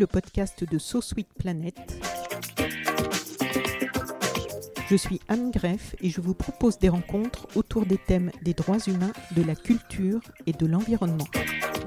[0.00, 1.76] le podcast de So Sweet Planet.
[4.88, 8.78] Je suis Anne Greff et je vous propose des rencontres autour des thèmes des droits
[8.86, 11.26] humains, de la culture et de l'environnement.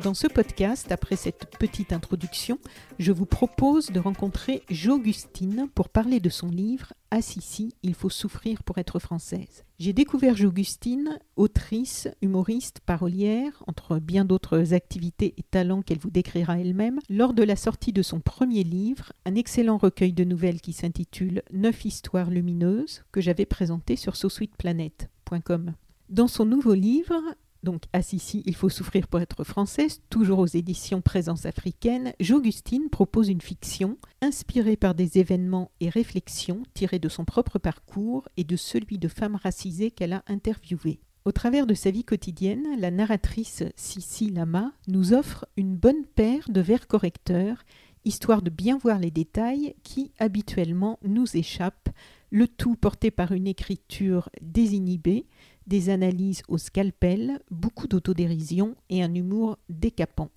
[0.04, 2.60] Dans ce podcast, après cette petite introduction,
[3.00, 8.64] je vous propose de rencontrer J'Augustine pour parler de son livre Assisi, il faut souffrir
[8.64, 9.64] pour être française.
[9.80, 16.60] J'ai découvert J'Augustine, autrice, humoriste, parolière, entre bien d'autres activités et talents qu'elle vous décrira
[16.60, 20.74] elle-même, lors de la sortie de son premier livre, un excellent recueil de nouvelles qui
[20.74, 25.76] s'intitule Neuf histoires lumineuses, que j'avais présenté sur sosweetplanet.com.
[26.10, 27.16] Dans son nouveau livre,
[27.64, 33.30] donc Assisi, il faut souffrir pour être française, toujours aux éditions Présence africaine, J'Augustine propose
[33.30, 38.56] une fiction inspirée par des événements et réflexions tirées de son propre parcours et de
[38.56, 41.00] celui de femmes racisées qu'elle a interviewées.
[41.26, 46.50] Au travers de sa vie quotidienne, la narratrice Sissi Lama nous offre une bonne paire
[46.50, 47.64] de vers correcteurs,
[48.04, 51.90] histoire de bien voir les détails qui habituellement nous échappent,
[52.34, 55.28] le tout porté par une écriture désinhibée,
[55.68, 60.32] des analyses au scalpel, beaucoup d'autodérision et un humour décapant.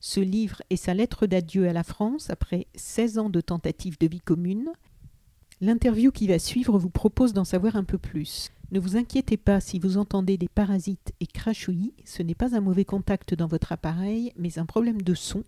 [0.00, 4.06] Ce livre est sa lettre d'adieu à la France après 16 ans de tentatives de
[4.06, 4.72] vie commune.
[5.60, 8.50] L'interview qui va suivre vous propose d'en savoir un peu plus.
[8.72, 12.60] Ne vous inquiétez pas si vous entendez des parasites et crachouillis, ce n'est pas un
[12.60, 15.44] mauvais contact dans votre appareil, mais un problème de son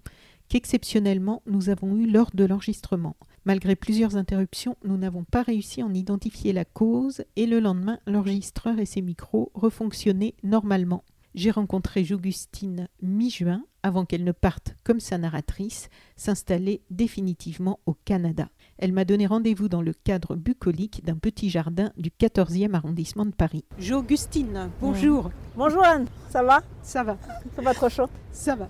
[0.49, 3.17] qu'exceptionnellement nous avons eu lors de l'enregistrement.
[3.45, 7.99] Malgré plusieurs interruptions, nous n'avons pas réussi à en identifier la cause et le lendemain,
[8.07, 11.05] l'enregistreur et ses micros refonctionnaient normalement.
[11.37, 18.49] J'ai rencontré J'Augustine mi-juin avant qu'elle ne parte comme sa narratrice s'installer définitivement au Canada.
[18.79, 23.31] Elle m'a donné rendez-vous dans le cadre bucolique d'un petit jardin du 14e arrondissement de
[23.31, 23.65] Paris.
[23.79, 25.31] J'Augustine, bonjour.
[25.57, 26.61] Bonjour Anne, ça va?
[26.83, 27.17] Ça va,
[27.55, 28.09] C'est pas trop chaud?
[28.33, 28.69] Ça va.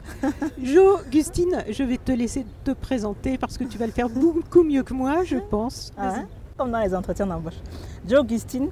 [0.63, 4.85] J'Augustine, je vais te laisser te présenter parce que tu vas le faire beaucoup mieux
[4.85, 5.93] que moi, je pense.
[5.99, 6.27] Ah ouais?
[6.57, 7.59] Comme dans les entretiens d'embauche.
[8.09, 8.69] Joe Augustine,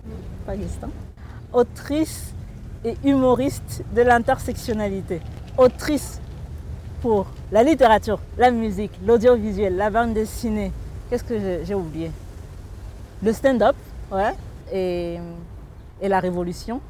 [0.46, 0.90] pas Augustin,
[1.52, 2.32] autrice
[2.84, 5.20] et humoriste de l'intersectionnalité.
[5.58, 6.20] Autrice
[7.02, 10.70] pour la littérature, la musique, l'audiovisuel, la bande dessinée.
[11.14, 12.10] Qu'est-ce que j'ai- oublié?
[13.22, 13.76] Le stand-up,
[14.10, 14.32] ouais,
[14.72, 15.20] et,
[16.02, 16.80] la révolution.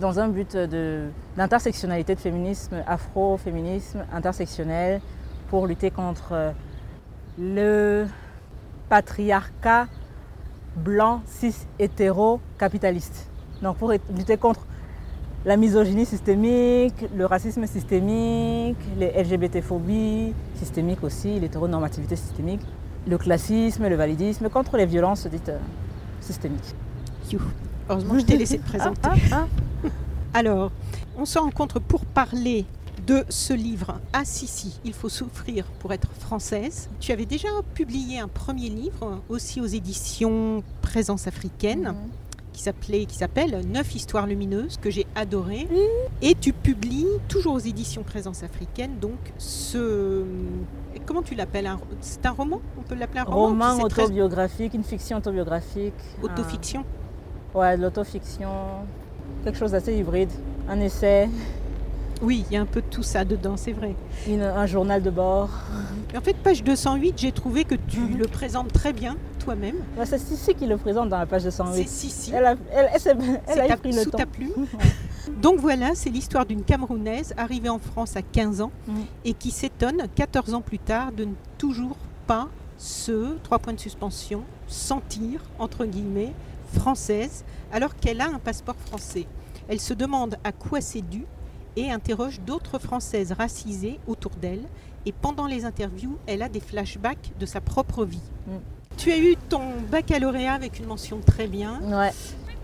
[0.00, 5.02] Dans un but de- d'intersectionnalité, de féminisme, afro-féminisme, intersectionnel,
[5.50, 6.54] pour lutter contre
[7.38, 8.06] le
[8.88, 9.86] patriarcat
[10.76, 13.28] blanc, cis, hétéro, capitaliste.
[13.60, 14.66] Donc pour lutter contre
[15.44, 22.62] la misogynie systémique, le racisme systémique, les LGBT-phobies systémiques aussi, l'hétéronormativité systémique,
[23.06, 25.58] le classisme, le validisme, contre les violences dites euh,
[26.20, 26.74] systémiques.
[27.30, 27.40] You.
[27.88, 29.00] Heureusement, je t'ai laissé te présenter.
[29.02, 29.46] Ah, ah,
[29.84, 29.88] ah.
[30.32, 30.72] Alors,
[31.16, 32.64] on se rencontre pour parler
[33.06, 36.88] de ce livre Ah si si, il faut souffrir pour être française.
[37.00, 42.10] Tu avais déjà publié un premier livre aussi aux éditions Présence africaine Mhm.
[42.54, 45.68] Qui s'appelait qui s'appelle Neuf histoires lumineuses que j'ai adoré.
[46.22, 50.24] Et tu publies toujours aux éditions Présence africaine donc ce
[51.04, 52.60] comment tu l'appelles un- c'est un roman?
[52.78, 55.92] On peut l'appeler un roman Roman très autobiographique, une fiction autobiographique.
[56.20, 56.84] un- autofiction.
[57.54, 58.48] Ouais, de l'autofiction,
[59.44, 60.30] quelque chose d'assez hybride.
[60.68, 61.28] Un essai,
[62.22, 63.94] oui il y a un peu de tout ça dedans c'est vrai
[64.28, 65.50] une- un journal de bord.
[66.16, 68.18] En fait, page 208, j'ai trouvé que tu Mhm.
[68.18, 69.76] le présentes très bien toi-même.
[70.04, 71.88] C'est Sissi qui le présente dans la page C'est 208.
[71.88, 72.32] Sissi.
[72.34, 74.18] Elle a, elle, elle C'est a ta- pris le sous temps.
[74.18, 74.50] ta plume.
[75.42, 78.94] Donc voilà, c'est l'histoire d'une Camerounaise arrivée en France à 15 ans Mhm.
[79.24, 81.96] et qui s'étonne 14 ans plus tard de ne toujours
[82.26, 86.32] pas se, trois points de suspension, sentir, entre guillemets,
[86.72, 89.26] française alors qu'elle a un passeport français.
[89.68, 91.24] Elle se demande à quoi c'est dû
[91.76, 94.62] et interroge d'autres Françaises racisées autour d'elle.
[95.06, 98.22] Et pendant les interviews, elle a des flashbacks de sa propre vie.
[98.46, 98.50] Mm.
[98.96, 99.60] Tu as eu ton
[99.90, 101.80] baccalauréat avec une mention très bien.
[101.82, 102.12] Ouais.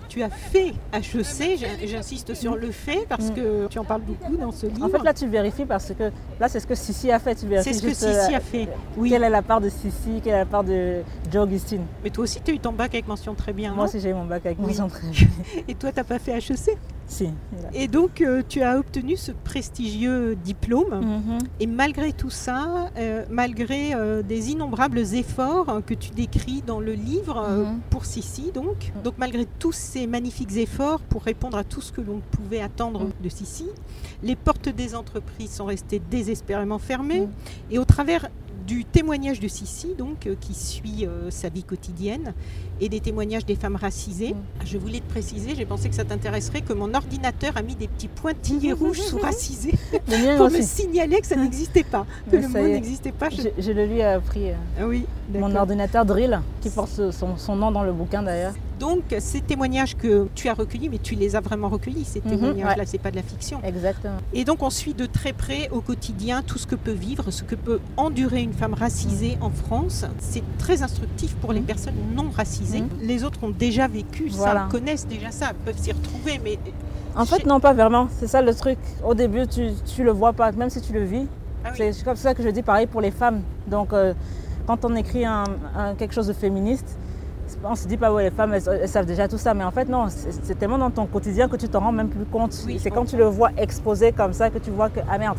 [0.09, 3.35] Tu as fait HEC, j'insiste sur le fait parce Mm.
[3.35, 4.85] que tu en parles beaucoup dans ce livre.
[4.85, 6.11] En fait, là, tu vérifies parce que
[6.41, 7.37] là, c'est ce que Sissi a fait.
[7.37, 8.69] Tu vérifies c'est ce que Sissi euh, a fait.
[8.97, 12.11] Oui, Quelle est la part de Sissi, quelle est la part de Joe Augustine mais
[12.11, 13.73] toi aussi, tu as eu ton bac avec mention très bien.
[13.73, 14.67] Moi aussi, j'ai eu mon bac avec Oui.
[14.69, 15.07] mention très
[15.69, 16.77] Et toi, tu n'as pas fait HEC
[17.11, 17.29] Si.
[17.75, 20.95] Et donc, euh, tu as obtenu ce prestigieux diplôme.
[21.01, 21.39] Mhm.
[21.59, 26.79] Et malgré tout ça, euh, malgré euh, des innombrables efforts euh, que tu décris dans
[26.79, 27.81] le livre Mhm.
[27.91, 32.01] pour Sissi, donc, donc malgré tous ces magnifiques efforts pour répondre à tout ce que
[32.01, 33.13] l'on pouvait attendre Mhm.
[33.25, 33.67] de Sissi,
[34.23, 37.23] les portes des entreprises sont restées désespérément fermées.
[37.23, 37.29] Mhm.
[37.73, 38.29] Et au travers
[38.67, 42.35] du témoignage de Sissi, donc, euh, qui suit euh, sa vie quotidienne,
[42.81, 44.67] et des témoignages des femmes racisées, Mhm.
[44.67, 47.89] je voulais te préciser, j'ai pensé que ça t'intéresserait, que mon ordinateur a mis des
[47.89, 49.31] petits pointillés rouges sous mien
[50.37, 53.29] pour me signaler que ça n'existait pas, que Mais le mot n'existait pas.
[53.31, 54.47] Je- Je, je le lui ai appris.
[54.79, 58.55] Ah oui, Mon ordinateur Drill, qui porte son, son nom dans le bouquin d'ailleurs.
[58.79, 62.31] Donc ces témoignages que tu as recueillis, mais tu les as vraiment recueillis, ces Mhm,
[62.31, 63.61] témoignages-là, c'est pas de la fiction.
[63.63, 64.15] Exactement.
[64.33, 67.43] Et donc on suit de très près au quotidien tout ce que peut vivre, ce
[67.43, 70.07] que peut endurer une femme racisée en France.
[70.19, 71.67] C'est très instructif pour les Mhm.
[71.67, 72.70] personnes non racisées.
[72.79, 72.89] Mhm.
[73.03, 74.63] Les autres ont déjà vécu Voilà.
[74.63, 76.59] ça, connaissent déjà ça, peuvent s'y retrouver, mais
[77.17, 78.07] En fait, non, pas vraiment.
[78.19, 78.79] C'est ça le truc.
[79.05, 81.27] Au début, tu, tu le vois pas, même si tu le vis.
[81.65, 81.93] Ah oui.
[81.93, 83.41] C'est comme ça que je dis pareil pour les femmes.
[83.67, 84.15] Donc, euh,
[84.67, 85.45] quand on écrit un,
[85.77, 86.97] un- quelque chose de féministe,
[87.65, 89.55] on se dit pas, ouais, les femmes, elles, elles savent déjà tout ça.
[89.55, 92.25] Mais en fait, non, c'est tellement dans ton quotidien que tu t'en rends même plus
[92.25, 92.57] compte.
[92.65, 95.39] Oui, c'est quand tu le vois exposé comme ça que tu vois que, ah merde,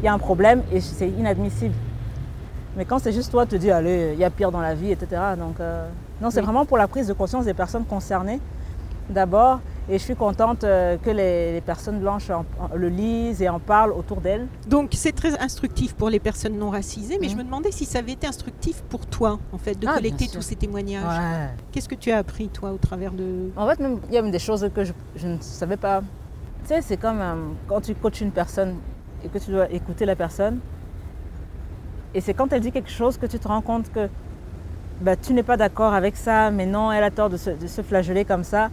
[0.00, 1.74] il y a un problème et c'est inadmissible.
[2.76, 4.74] Mais quand c'est juste toi, tu te dis, allez, il y a pire dans la
[4.74, 5.20] vie, etc.
[5.38, 5.86] Donc, euh,
[6.20, 6.44] non, c'est Oui.
[6.46, 8.40] vraiment pour la prise de conscience des personnes concernées,
[9.10, 9.60] d'abord.
[9.88, 13.48] Et je suis contente euh, que les, les personnes blanches en- en- le lisent et
[13.48, 14.46] en parlent autour d'elles.
[14.68, 17.98] Donc c'est très instructif pour les personnes non racisées, mais je me demandais si ça
[17.98, 21.20] avait été instructif pour toi, en fait, de Ah, collecter tous ces témoignages.
[21.72, 23.50] Qu'est-ce que tu as appris, toi, au travers de...
[23.56, 26.00] En fait, même, il y a même des choses que je, je ne savais pas.
[26.62, 27.34] Tu sais, c'est comme euh,
[27.66, 28.76] quand tu coaches une personne
[29.24, 30.60] et que tu dois écouter la personne.
[32.14, 34.08] Et c'est quand elle dit quelque chose que tu te rends compte que
[35.00, 38.24] bah, tu n'es pas d'accord avec ça, mais non, elle a tort de se, flageller
[38.24, 38.70] comme ça.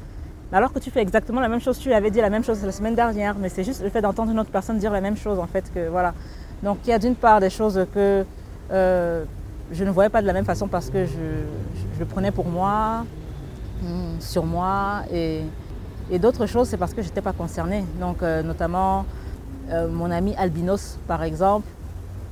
[0.52, 2.72] Alors que tu fais exactement la même chose, tu avais dit la même chose la
[2.72, 5.40] semaine dernière, mais c'est juste le fait d'entendre une autre personne dire la même chose
[5.40, 6.14] en fait que voilà.
[6.64, 8.26] Donc il y a d'une part des choses que
[8.72, 9.24] euh,
[9.72, 13.06] je ne voyais pas de la même façon parce que je, le prenais pour moi,
[13.84, 15.44] mm, sur moi, et,
[16.20, 17.86] d'autres choses c'est parce que je n'étais pas concernée.
[18.00, 19.06] Donc euh, notamment
[19.70, 21.68] euh, mon amie albinos par exemple,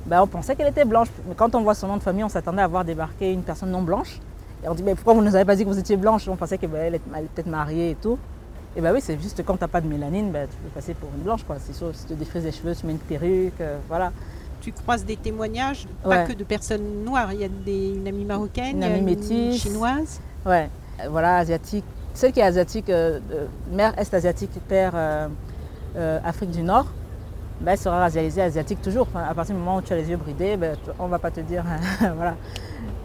[0.06, 2.28] ben, on pensait qu'elle était blanche, mais quand on voit son nom de famille, on
[2.28, 4.18] s'attendait à voir débarquer une personne non blanche.
[4.64, 6.26] Et on dit, mais pourquoi vous ne nous avez pas dit que vous étiez blanche?
[6.28, 8.18] On pensait qu'elle elle est elle est peut-être mariée et tout.
[8.76, 10.94] Et ben oui, c'est juste quand tu n'as pas de mélanine, ben, tu peux passer
[10.94, 11.42] pour une blanche.
[11.44, 11.56] quoi.
[11.60, 14.12] C'est sûr, si tu te défrises les cheveux, tu mets une perruque, euh, voilà.
[14.60, 16.24] Tu croises des témoignages, pas Ouais.
[16.28, 19.62] que de personnes noires, il y a des, une amie marocaine, Une amie métisse.
[19.62, 20.20] chinoise.
[20.44, 20.68] Ouais,
[21.00, 21.84] Euh, voilà, asiatique.
[22.14, 25.28] Celle qui est asiatique, euh, euh, mère est-asiatique, père euh,
[25.96, 26.86] euh, Afrique du Nord,
[27.60, 29.08] ben, elle sera racialisée asiatique toujours.
[29.14, 31.30] À partir du moment où tu as les yeux bridés, ben, on ne va pas
[31.30, 31.64] te dire,
[32.16, 32.34] voilà,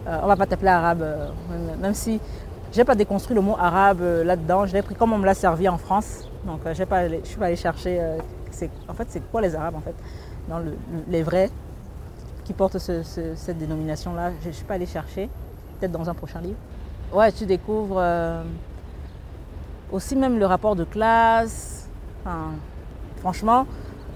[0.06, 1.00] Euh, on va pas t'appeler arabe.
[1.00, 1.28] euh,
[1.80, 2.20] même- si
[2.72, 5.24] je n'ai pas déconstruit le mot arabe euh, là-dedans, je l'ai pris comme on me
[5.24, 6.28] l'a servi en France.
[6.44, 8.00] Donc euh, j'ai pas je ne suis pas allée chercher,
[8.86, 9.94] en fait c'est quoi les arabes en fait
[10.48, 11.50] Dans le- le- les vrais
[12.44, 15.30] qui portent ce- ce- cette dénomination-là, je ne suis pas allée chercher,
[15.80, 16.58] peut-être dans un prochain livre.
[17.10, 18.02] Ouais, tu découvres
[19.90, 21.88] aussi même le rapport de classe.
[23.20, 23.66] Franchement,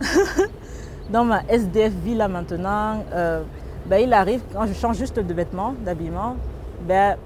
[1.10, 3.42] dans ma SDF vie là maintenant, euh,
[3.86, 6.36] ben, il arrive, quand je change juste de vêtements, d'habillement,
[6.86, 7.16] ben,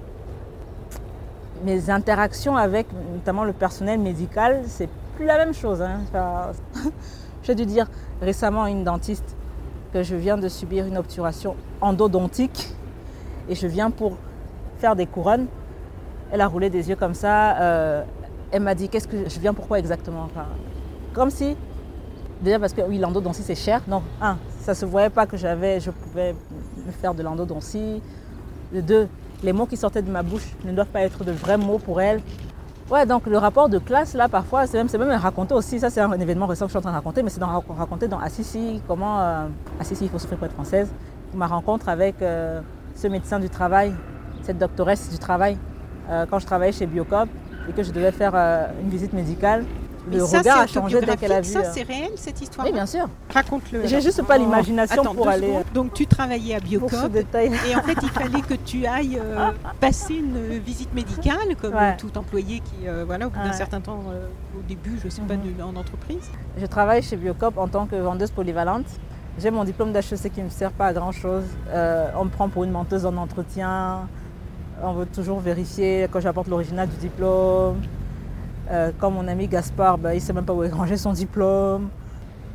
[1.63, 5.81] mes interactions avec notamment le personnel médical, c'est plus la même chose.
[5.81, 5.99] hein.
[7.43, 7.87] J'ai dû dire
[8.21, 9.35] récemment à une dentiste
[9.93, 12.73] que je viens de subir une obturation endodontique
[13.49, 14.13] et je viens pour
[14.79, 15.47] faire des couronnes.
[16.31, 17.57] Elle a roulé des yeux comme ça.
[17.61, 18.03] euh,
[18.51, 20.23] elle m'a dit qu'est-ce que je viens pourquoi exactement?
[20.25, 20.45] Enfin,
[21.13, 21.55] Comme si
[22.43, 23.81] déjà parce que oui l'endodontie c'est cher.
[23.87, 26.35] Non, un, ça se voyait pas que j'avais, je pouvais
[26.85, 28.01] me faire de l'endodontie.
[28.73, 29.07] De deux,
[29.43, 32.01] les mots qui sortaient de ma bouche ne doivent pas être de vrais mots pour
[32.01, 32.21] elle.
[32.91, 35.79] Ouais, donc le rapport de classe, là, parfois, c'est même, c'est même raconté aussi.
[35.79, 37.63] Ça, c'est un événement récent que je suis en train de raconter, mais c'est dans-
[37.69, 39.19] raconté dans Assisi, comment.
[39.21, 39.45] Euh,
[39.79, 40.89] Assisi, il faut souffrir pour être française.
[41.33, 42.59] Ma rencontre avec euh,
[42.95, 43.93] ce médecin du travail,
[44.41, 45.57] cette doctoresse du travail,
[46.09, 47.29] euh, quand je travaillais chez Biocop
[47.69, 48.35] et que je devais faire
[48.83, 49.65] une visite médicale.
[50.09, 51.47] Mais Le ça, regard a c'est changé dès qu'elle a vu.
[51.49, 53.07] autobiographique, euh, Ça, c'est réel, cette histoire Oui, bien sûr.
[53.33, 53.87] Raconte-le.
[53.87, 55.63] J'ai juste pas l'imagination Attends, pour deux aller- secondes.
[55.73, 57.11] Donc, tu travaillais à Pour ce Biocop.
[57.11, 57.51] détail.
[57.69, 61.95] Et en fait, il fallait que tu ailles euh, passer une visite médicale, comme Ouais.
[61.97, 63.53] tout employé qui, euh, voilà, au bout d'un Ouais.
[63.53, 64.27] certain temps, euh,
[64.59, 65.61] au début, je ne sais pas, Mhm.
[65.63, 66.29] en entreprise.
[66.57, 68.85] Je travaille chez Biocop en tant que vendeuse polyvalente.
[69.39, 71.43] J'ai mon diplôme d'HEC qui ne me sert pas à grand chose.
[71.69, 74.01] Euh, on me prend pour une menteuse en entretien.
[74.83, 77.77] On veut toujours vérifier quand j'apporte l'original du diplôme.
[78.71, 81.11] Euh, quand mon ami Gaspard, bah, il ne sait même pas où est rangé son
[81.13, 81.89] diplôme.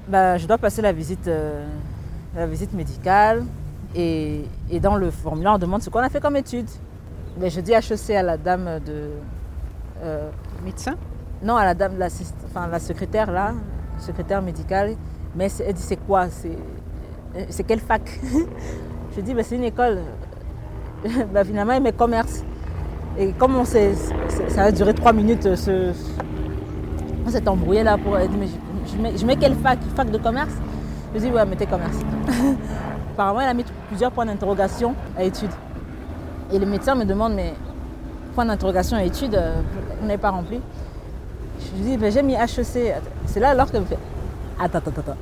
[0.09, 1.67] Bah, je dois passer la visite, euh,
[2.35, 3.45] la visite médicale.
[3.95, 6.69] Et, et dans le formulaire, on demande ce qu'on a fait comme étude.
[7.39, 9.11] Mais je dis HEC à la dame de,
[10.03, 10.29] euh,
[10.65, 10.97] Médecin
[11.43, 13.53] Non, à la dame, l'assist- enfin, la secrétaire là,
[13.99, 14.95] secrétaire médicale.
[15.37, 16.29] Mais elle dit c'est quoi?
[16.31, 16.49] C'est
[17.37, 18.03] euh, c'est quelle fac?
[19.17, 19.99] Je dis bah, c'est une école.
[21.33, 22.43] bah, finalement, elle met commerce.
[23.19, 25.93] Et comme on ça a duré trois minutes, euh, ce,
[27.27, 28.17] on s'est embrouillé là pour.
[28.17, 30.55] Dit mais je, je mets, je mets quelle fac Fac de commerce?
[31.15, 31.97] Je dis ouais, mettez commerce.
[33.13, 35.51] Apparemment, elle a mis plusieurs points d'interrogation à études.
[36.53, 37.55] Et le médecin me demande mais
[38.37, 39.61] point d'interrogation à études, euh,
[40.01, 40.61] vous n'avez pas rempli
[41.59, 42.95] Je lui dis ben, j'ai mis HEC.
[43.27, 43.99] C'est là alors qu'elle me fait
[44.61, 45.17] attends, attends, attends,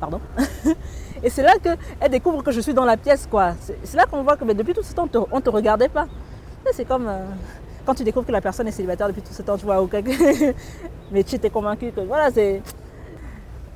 [0.00, 0.20] pardon.
[1.22, 3.52] Et c'est là qu'elle découvre que je suis dans la pièce quoi.
[3.60, 6.06] C'est là qu'on voit que depuis tout ce temps on ne te regardait pas.
[6.70, 7.24] C'est comme euh,
[7.84, 9.96] quand tu découvres que la personne est célibataire depuis tout ce temps, tu vois, ok.
[11.12, 12.62] mais tu étais convaincu que voilà, c'est.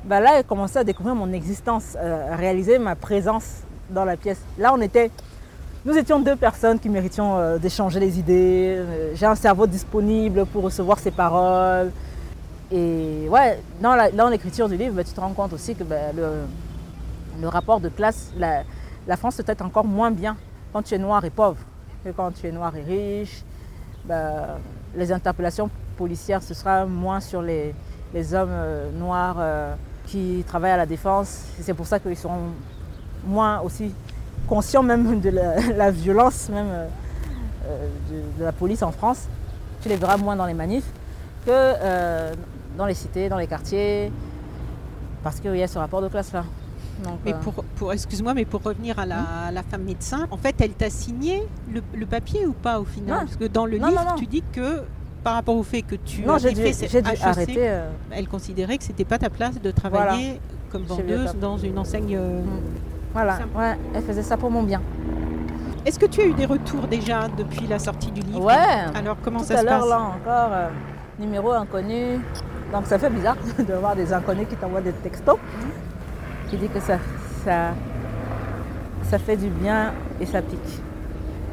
[0.05, 4.17] Bah là, elle commençait à découvrir mon existence, euh, à réaliser ma présence dans la
[4.17, 4.41] pièce.
[4.59, 5.11] Là, on était.
[5.85, 8.81] Nous étions deux personnes qui méritions euh, d'échanger les idées.
[9.15, 11.93] J'ai un cerveau disponible pour recevoir ses paroles.
[12.73, 17.49] Et ouais, dans l'écriture du livre, bah, tu te rends compte aussi que bah, le,
[17.49, 18.63] rapport de classe, la,
[19.07, 20.37] la France se traite encore moins bien
[20.73, 21.59] quand tu es noir et pauvre
[22.15, 23.43] quand tu es noir et riche.
[24.05, 24.59] Bah,
[24.95, 27.75] les interpellations policières, ce sera moins sur les,
[28.33, 29.75] hommes euh, noirs euh,
[30.07, 31.45] qui travaillent à la défense.
[31.61, 32.51] C'est pour ça qu'ils seront
[33.27, 33.93] moins aussi
[34.49, 39.27] conscients même de la, violence même euh, de, de la police en France.
[39.83, 40.91] Tu les verras moins dans les manifs
[41.45, 42.33] que
[42.77, 44.11] dans les cités, dans les quartiers,
[45.23, 46.45] parce qu'il y a ce rapport de classe là.
[47.05, 50.27] Donc, Mais euh, pour, pour excuse-moi, mais pour revenir à la, à la femme médecin,
[50.31, 53.11] en fait, elle t'a signé le, le papier ou pas au final?
[53.15, 53.21] Non.
[53.25, 54.83] Parce que dans le Non, livre, non, tu dis que
[55.23, 57.55] par rapport au fait que tu non, j'ai fait cette dû HEC, arrêter.
[57.59, 62.17] euh, elle considérait que c'était pas ta place de travailler comme vendeuse dans une enseigne.
[62.17, 62.41] euh,
[63.13, 63.57] voilà, Simple.
[63.59, 64.81] ouais, elle faisait ça pour mon bien.
[65.85, 68.45] Est-ce que tu as eu des retours déjà depuis la sortie du livre?
[68.45, 68.55] Ouais.
[68.95, 69.89] Alors comment Tout ça à se passe?
[69.89, 70.69] là encore, euh,
[71.19, 72.21] numéro inconnu.
[72.73, 75.39] Donc ça fait bizarre de voir des inconnus qui t'envoient des textos,
[76.51, 76.99] qui disent que ça,
[77.45, 77.75] ça,
[79.11, 80.59] ça fait du bien et ça pique.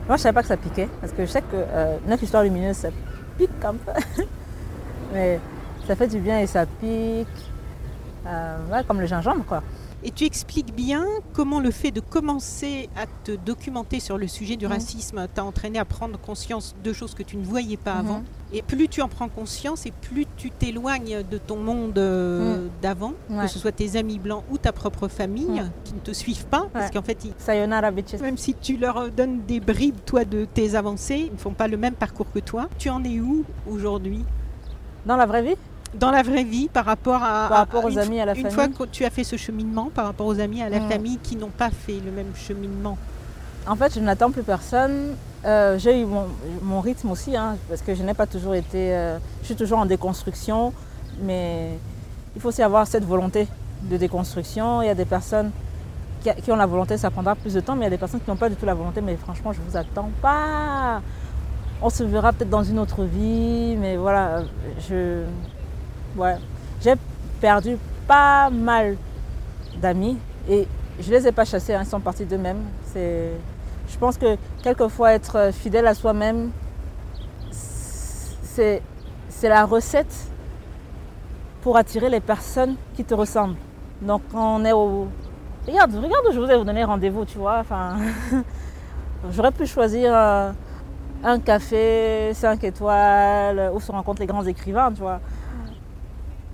[0.08, 2.44] Moi, je savais pas que ça piquait, parce que je sais que euh, 9 histoires
[2.44, 2.90] lumineuses, ça
[3.38, 3.92] pique un peu.
[5.14, 5.40] Mais
[5.88, 7.28] ça fait du bien et ça pique.
[8.28, 9.64] Euh, ouais, comme le gingembre, quoi.
[10.06, 14.58] Et tu expliques bien comment le fait de commencer à te documenter sur le sujet
[14.58, 14.72] du Mhm.
[14.74, 18.18] racisme t'a entraîné à prendre conscience de choses que tu ne voyais pas avant.
[18.20, 18.24] Mhm.
[18.56, 23.14] Et plus tu en prends conscience et plus tu t'éloignes de ton monde euh, d'avant,
[23.30, 23.46] Ouais.
[23.46, 25.72] que ce soit tes amis blancs ou ta propre famille, Mhm.
[25.84, 28.20] qui ne te suivent pas, parce qu'en fait, ils- Sayonara, bitches.
[28.22, 31.68] même si tu leur donnes des bribes, toi, de tes avancées, ils ne font pas
[31.68, 32.70] le même parcours que toi.
[32.78, 34.24] Tu en es où aujourd'hui?
[35.08, 35.56] Dans la vraie vie?
[35.96, 38.34] Dans la vraie vie par rapport à, Par rapport à- aux une, amis, à la
[38.36, 38.56] une famille?
[38.76, 40.90] fois que tu as fait ce cheminement par rapport aux amis à la Mhm.
[40.90, 42.98] famille qui n'ont pas fait le même cheminement?
[43.68, 45.16] En fait, je n'attends plus personne.
[45.46, 46.26] Euh, j'ai eu mon,
[46.62, 48.96] mon rythme aussi, hein, parce que je n'ai pas toujours été.
[48.96, 50.74] euh, je suis toujours en déconstruction,
[51.22, 51.78] mais
[52.36, 53.48] il faut aussi avoir cette volonté
[53.84, 54.82] de déconstruction.
[54.82, 55.52] Il y a des personnes
[56.24, 57.98] qui, qui ont la volonté, ça prendra plus de temps, mais il y a des
[57.98, 59.02] personnes qui n'ont pas du tout la volonté.
[59.02, 61.02] Mais franchement, je ne vous attends pas.
[61.82, 64.44] On se verra peut-être dans une autre vie, mais voilà,
[64.88, 65.24] je.
[66.16, 66.38] Ouais.
[66.82, 66.94] J'ai
[67.42, 68.96] perdu pas mal
[69.82, 70.18] d'amis
[70.50, 70.68] et
[71.00, 72.64] je les ai pas chassés, hein, ils sont partis d'eux-mêmes.
[72.86, 73.32] C'est,
[73.94, 76.50] je pense que quelquefois être fidèle à soi-même,
[77.52, 78.82] c'est,
[79.44, 80.16] la recette
[81.62, 83.58] pour attirer les personnes qui te ressemblent.
[84.02, 85.08] Donc quand on est au,
[85.68, 87.60] regarde, regarde où je vous ai donné rendez-vous, tu vois.
[87.60, 87.98] Enfin,
[89.32, 90.52] j'aurais pu choisir euh,
[91.24, 95.20] un café 5 étoiles où se rencontrent les grands écrivains, tu vois.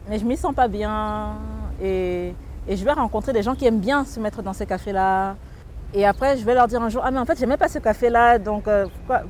[0.09, 1.35] Mais je m'y sens pas bien
[1.81, 2.33] et,
[2.67, 5.35] et je vais rencontrer des gens qui aiment bien se mettre dans ces cafés-là.
[5.93, 7.79] Et après, je vais leur dire un jour, ah mais en fait, j'aimais pas ce
[7.79, 9.21] café-là, donc euh, pourquoi,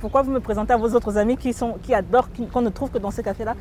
[0.00, 2.90] pourquoi vous me présentez à vos autres amis qui, sont, qui adorent, qu'on ne trouve
[2.90, 3.54] que dans ce café-là?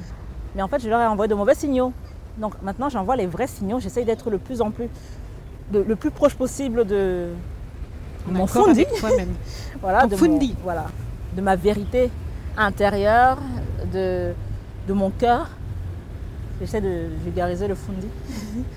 [0.56, 1.94] Mais en fait, je leur ai envoyé de mauvais signaux.
[2.38, 3.80] Donc maintenant, j'envoie les vrais signaux.
[3.80, 4.88] J'essaye d'être le plus en plus,
[5.72, 7.28] de- le plus proche possible de
[8.28, 8.86] mon fondi.
[9.82, 10.56] Voilà, Ton de fundi.
[10.58, 10.86] Mon, voilà,
[11.36, 12.10] de ma vérité
[12.58, 13.38] intérieure,
[13.94, 14.34] de,
[14.88, 15.50] de mon cœur.
[16.60, 18.08] J'essaie de vulgariser le fundi.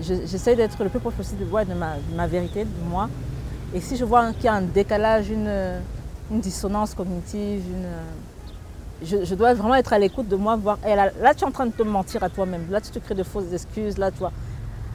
[0.00, 2.88] Je- J'essaie d'être le plus proche possible de, ouais, de, ma, de ma vérité, de
[2.88, 3.08] moi.
[3.74, 5.50] Et si je vois qu'il y a un décalage, une,
[6.30, 7.86] dissonance cognitive, une,
[9.02, 11.72] je, dois vraiment être à l'écoute de moi, voir, là, tu es en train de
[11.72, 14.32] te mentir à toi-même, là tu te crées de fausses excuses, là toi.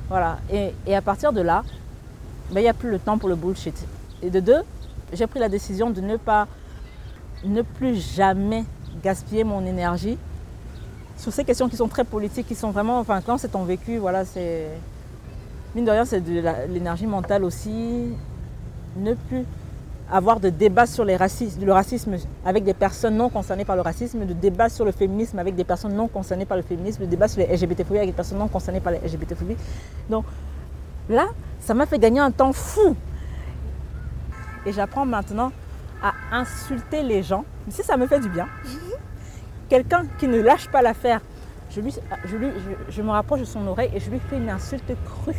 [0.09, 0.37] Voilà.
[0.51, 1.63] Et, et à partir de là,
[2.51, 3.75] ben, il n'y a plus le temps pour le bullshit.
[4.21, 4.61] Et de deux,
[5.13, 6.47] j'ai pris la décision de ne pas,
[7.43, 8.65] ne plus jamais
[9.03, 10.17] gaspiller mon énergie
[11.17, 13.97] sur ces questions qui sont très politiques, qui sont vraiment, enfin, quand c'est ton vécu,
[13.97, 14.67] voilà, c'est,
[15.73, 18.13] mine de rien, c'est de l'énergie mentale aussi.
[18.97, 19.45] Ne plus
[20.11, 24.33] avoir de débats sur le racisme avec des personnes non concernées par le racisme, de
[24.33, 27.39] débats sur le féminisme avec des personnes non concernées par le féminisme, de débats sur
[27.39, 29.57] les LGBT-phobies avec des personnes non concernées par les LGBT-phobies.
[30.09, 30.25] Donc
[31.09, 31.27] là,
[31.59, 32.95] ça m'a fait gagner un temps fou.
[34.65, 35.51] Et j'apprends maintenant
[36.01, 38.47] à insulter les gens, si ça me fait du bien.
[39.69, 41.21] Quelqu'un qui ne lâche pas l'affaire,
[41.69, 41.93] je, lui,
[42.89, 45.35] je, me rapproche de son oreille et je lui fais une insulte crue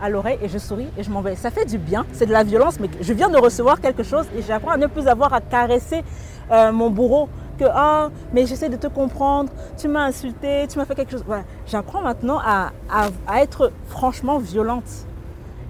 [0.00, 1.36] à l'oreille et je souris et je m'en vais.
[1.36, 4.26] Ça fait du bien, c'est de la violence, mais je viens de recevoir quelque chose
[4.36, 6.04] et j'apprends à ne plus avoir à caresser
[6.50, 10.84] euh, mon bourreau que ah mais j'essaie de te comprendre, tu m'as insulté, tu m'as
[10.84, 11.24] fait quelque chose.
[11.66, 15.06] J'apprends maintenant à, à, être franchement violente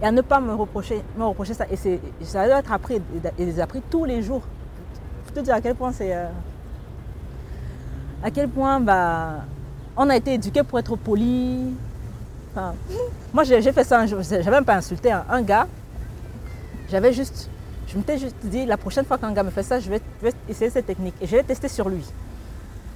[0.03, 1.65] et à ne pas me reprocher, me reprocher ça.
[1.71, 3.01] Et ça doit être appris
[3.39, 4.43] et appris tous les jours.
[5.29, 6.27] Je te dire à quel point c'est euh,
[8.23, 9.45] à quel point bah
[9.97, 11.75] on a été éduqué pour être poli,
[13.33, 14.21] moi, j'ai fait ça un jour.
[14.51, 15.67] Même pas insulté un, gars.
[16.89, 17.51] J'avais juste.
[17.87, 20.01] Je m'étais juste dit, la prochaine fois qu'un gars me fait ça, je vais,
[20.49, 21.15] essayer cette technique.
[21.21, 22.05] Et je vais tester sur lui.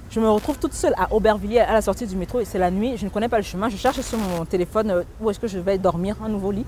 [0.09, 2.43] Je me retrouve toute seule à Aubervilliers, à la sortie du métro.
[2.43, 2.97] C'est la nuit.
[2.97, 3.69] Je ne connais pas le chemin.
[3.69, 6.65] Je cherche sur mon téléphone où est-ce que je vais dormir, un nouveau lit.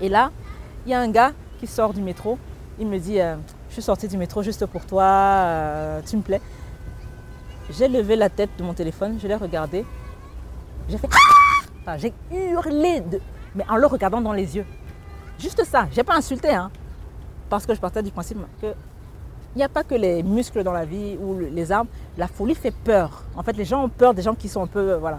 [0.00, 0.30] Et là,
[0.86, 2.38] il y a un gars qui sort du métro.
[2.78, 3.36] Il me dit, euh,
[3.68, 5.04] je suis sorti du métro juste pour toi.
[5.04, 6.40] Euh, tu me plais.
[7.70, 9.18] J'ai levé la tête de mon téléphone.
[9.20, 9.84] Je l'ai regardé.
[10.88, 11.08] J'ai fait
[11.82, 13.20] enfin, j'ai hurlé, de,
[13.54, 14.66] mais en le regardant dans les yeux.
[15.38, 16.70] Juste ça, j'ai pas insulté, hein,
[17.48, 18.74] parce que je partais du principe que
[19.54, 21.88] il n'y a pas que les muscles dans la vie ou les armes.
[22.16, 23.24] La folie fait peur.
[23.34, 25.18] En fait, les gens ont peur des gens qui sont un peu, voilà.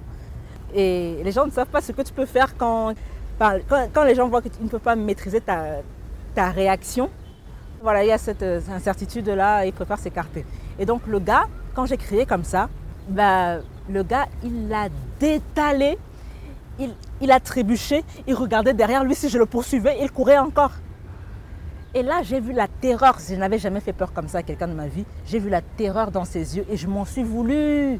[0.73, 2.93] Et les gens ne savent pas ce que tu peux faire quand,
[3.37, 3.59] quand,
[3.93, 5.81] quand les gens voient que tu ne peux pas maîtriser ta,
[6.33, 7.09] ta réaction.
[7.81, 10.45] Voilà, il y a cette incertitude-là, ils préfèrent s'écarter.
[10.79, 11.43] Et donc le gars,
[11.73, 12.69] quand j'ai crié comme ça,
[13.09, 13.57] bah,
[13.89, 15.97] le gars, il l'a détalé,
[16.79, 20.71] il, il, a trébuché, il regardait derrière lui si je le poursuivais, il courait encore.
[21.93, 23.17] Et là, j'ai vu la terreur.
[23.19, 25.03] Je n'avais jamais fait peur comme ça à quelqu'un de ma vie.
[25.25, 27.99] J'ai vu la terreur dans ses yeux et je m'en suis voulu.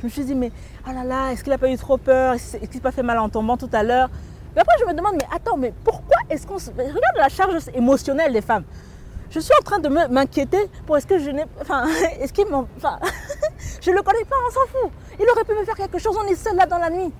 [0.00, 0.50] Je me suis dit, mais
[0.88, 2.34] oh là là, est-ce qu'il n'a pas eu trop peur?
[2.34, 4.10] Est-ce qu'il n'a pas fait mal en tombant tout à l'heure?
[4.54, 6.70] Mais après, je me demande, mais attends, mais pourquoi est-ce qu'on se...
[6.70, 8.64] Regarde la charge émotionnelle des femmes.
[9.30, 11.44] Je suis en train de m'inquiéter pour est-ce que je n'ai...
[11.60, 11.86] Enfin,
[12.20, 12.66] est-ce qu'il m'en...
[12.76, 12.98] Enfin,
[13.82, 14.90] je ne le connais pas, on s'en fout.
[15.20, 17.12] Il aurait pu me faire quelque chose, on est seul là dans la nuit.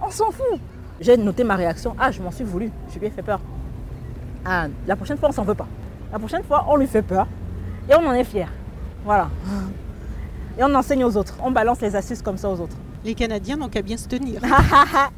[0.00, 0.60] On s'en fout.
[1.00, 1.96] J'ai noté ma réaction.
[1.98, 2.70] Ah, je m'en suis voulu.
[2.92, 3.40] Je lui ai fait peur.
[4.44, 5.66] Ah, la prochaine fois, on s'en veut pas.
[6.12, 7.26] La prochaine fois, on lui fait peur.
[7.88, 8.48] Et on en est fier.
[9.04, 9.30] Voilà.
[10.58, 11.36] Et on enseigne aux autres.
[11.42, 12.76] On balance les astuces comme ça aux autres.
[13.04, 14.40] Les Canadiens n'ont qu'à bien se tenir.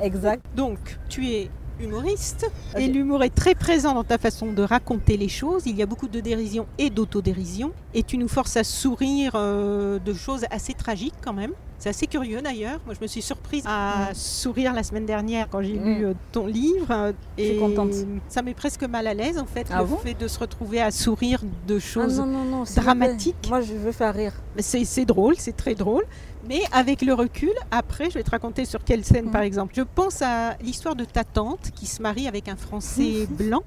[0.00, 0.42] exact.
[0.55, 2.84] Donc, tu es humoriste okay.
[2.84, 5.62] et l'humour est très présent dans ta façon de raconter les choses.
[5.66, 9.98] Il y a beaucoup de dérision et d'autodérision et tu nous forces à sourire euh,
[9.98, 11.52] de choses assez tragiques quand même.
[11.78, 12.80] C'est assez curieux d'ailleurs.
[12.87, 14.14] Moi, je me suis surprise à mmh.
[14.14, 15.84] sourire la semaine dernière quand j'ai mmh.
[15.84, 17.12] lu euh, ton livre.
[17.37, 17.92] Et je suis contente.
[18.28, 20.80] Ça met presque mal à l'aise en fait, ah le bon fait de se retrouver
[20.80, 23.37] à sourire de choses ah non, non, non, dramatiques.
[23.48, 24.32] Moi, je veux faire rire.
[24.58, 26.04] C'est drôle, c'est très drôle.
[26.48, 29.32] Mais avec le recul, après, je vais te raconter sur quelle scène, mmh.
[29.32, 29.74] par exemple.
[29.76, 33.62] Je pense à l'histoire de ta tante qui se marie avec un Français blanc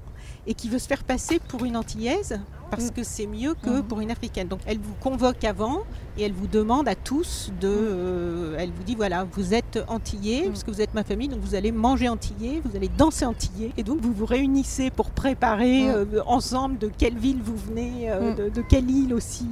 [0.46, 2.40] et qui veut se faire passer pour une Antillaise
[2.70, 4.48] parce que c'est mieux que pour une africaine.
[4.48, 5.82] Donc elle vous convoque avant
[6.16, 7.68] et elle vous demande à tous de.
[7.68, 11.40] Euh, elle vous dit voilà, vous êtes antillais, parce que vous êtes ma famille, donc
[11.40, 13.72] vous allez manger antillais, vous allez danser antillais.
[13.76, 18.34] Et donc vous vous réunissez pour préparer euh, ensemble de quelle ville vous venez, euh,
[18.34, 19.48] de, de, quelle île aussi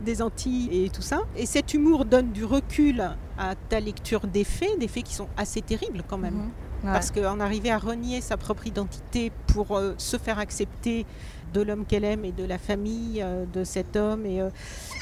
[0.00, 1.20] des Antilles et tout ça.
[1.36, 5.28] Et cet humour donne du recul à ta lecture des faits, des faits qui sont
[5.36, 6.50] assez terribles quand même.
[6.84, 6.92] Ouais.
[6.92, 11.06] Parce qu'en arriver à renier sa propre identité pour euh, se faire accepter
[11.52, 14.26] de l'homme qu'elle aime et de la famille euh, de cet homme.
[14.26, 14.50] Et, euh,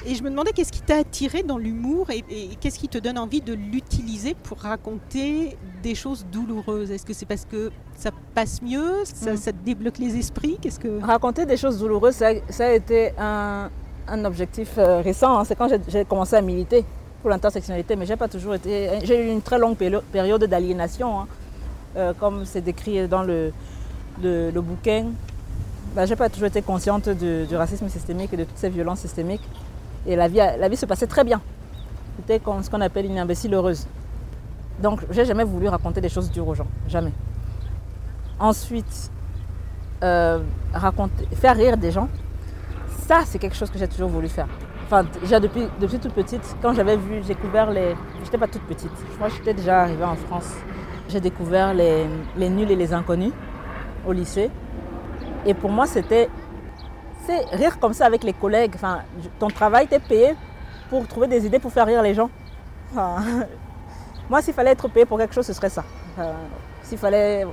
[0.06, 2.98] et je me demandais qu'est-ce qui t'a attiré dans l'humour et, et qu'est-ce qui te
[2.98, 6.90] donne envie de l'utiliser pour raconter des choses douloureuses?
[6.90, 9.36] Est-ce que c'est parce que ça passe mieux, ça, mm.
[9.36, 10.58] ça te débloque les esprits?
[10.60, 13.70] Qu'est-ce que raconter des choses douloureuses, ça, ça a été un,
[14.08, 15.38] un objectif euh, récent.
[15.38, 15.44] Hein.
[15.44, 16.84] C'est quand j'ai commencé à militer
[17.20, 18.90] pour l'intersectionnalité, mais j'ai pas toujours été.
[19.02, 19.76] J'ai eu une très longue
[20.12, 21.20] période d'aliénation.
[21.20, 21.26] Hein.
[21.96, 23.52] Euh, comme c'est décrit dans le,
[24.22, 25.06] le, le bouquin,
[26.04, 29.42] je n'ai pas toujours été consciente du, racisme systémique et de toutes ces violences systémiques.
[30.06, 31.40] Et la vie, la vie se passait très bien.
[32.16, 33.86] C'était ce qu'on appelle une imbécile heureuse.
[34.82, 36.66] Donc, j'ai jamais voulu raconter des choses dures aux gens.
[36.88, 37.12] Jamais.
[38.38, 39.10] Ensuite,
[40.04, 40.40] euh,
[40.72, 42.08] raconter, faire rire des gens,
[43.06, 44.48] ça, c'est quelque chose que j'ai toujours voulu faire.
[44.84, 45.66] Enfin, déjà depuis,
[46.00, 47.94] toute petite, quand j'avais vu, j'ai découvert les.
[48.22, 48.92] J'étais pas toute petite.
[49.18, 50.52] Moi, j'étais déjà arrivée en France
[51.08, 52.06] j'ai découvert les,
[52.48, 53.32] nuls et les inconnus
[54.06, 54.50] au lycée.
[55.46, 56.28] Et pour moi, c'était
[57.52, 58.72] rire comme ça avec les collègues.
[58.74, 59.00] Enfin,
[59.38, 60.34] ton travail t'est payé
[60.90, 62.30] pour trouver des idées pour faire rire les gens.
[62.92, 63.22] Enfin,
[64.30, 65.84] moi, s'il fallait être payé pour quelque chose, ce serait ça.
[66.82, 67.46] S'il fallait,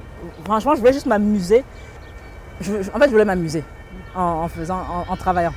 [0.43, 1.63] franchement, je voulais juste m'amuser
[2.61, 3.63] en fait, je voulais m'amuser
[4.15, 5.53] en, faisant, en, travaillant.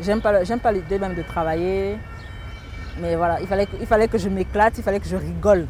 [0.00, 1.96] J'aime pas, j'aime pas l'idée même de travailler.
[3.00, 5.66] Mais voilà, il fallait, il fallait que je m'éclate, il fallait que je rigole.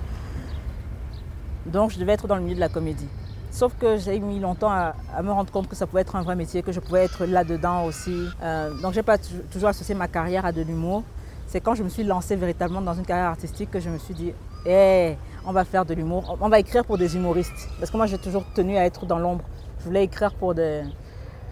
[1.66, 3.08] Donc je devais être dans le milieu de la comédie.
[3.52, 6.34] Sauf que j'ai mis longtemps à, me rendre compte que ça pouvait être un vrai
[6.34, 8.26] métier, que je pouvais être là-dedans aussi.
[8.42, 11.02] Euh, donc j'ai pas tou- toujours associé ma carrière à de l'humour.
[11.46, 14.14] C'est quand je me suis lancée véritablement dans une carrière artistique que je me suis
[14.14, 14.32] dit,
[14.64, 17.68] hé, on va faire de l'humour, on va écrire pour des humoristes.
[17.78, 19.44] Parce que moi j'ai toujours tenu à être dans l'ombre.
[19.80, 20.82] Je voulais écrire pour des,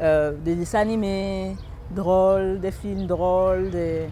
[0.01, 1.55] euh, des dessins animés,
[1.91, 4.09] drôles, des films drôles, des...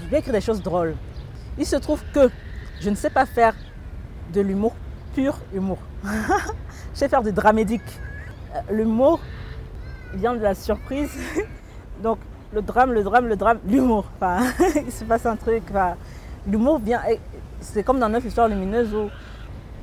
[0.00, 0.96] je voulais écrire des choses drôles.
[1.58, 2.28] Il se trouve que
[2.80, 3.54] je ne sais pas faire
[4.32, 4.74] de l'humour,
[5.14, 5.78] pur humour.
[6.98, 7.80] je sais faire du dramédique.
[8.56, 9.20] Euh, L'humour
[10.14, 11.10] vient de la surprise.
[12.02, 12.18] Donc
[12.52, 14.06] le drame, le drame, le drame, l'humour.
[14.16, 14.40] Enfin,
[14.84, 15.62] il se passe un truc.
[15.70, 15.94] Enfin,
[16.44, 17.00] l'humour vient.
[17.60, 19.10] C'est comme dans Neuf histoires lumineuses où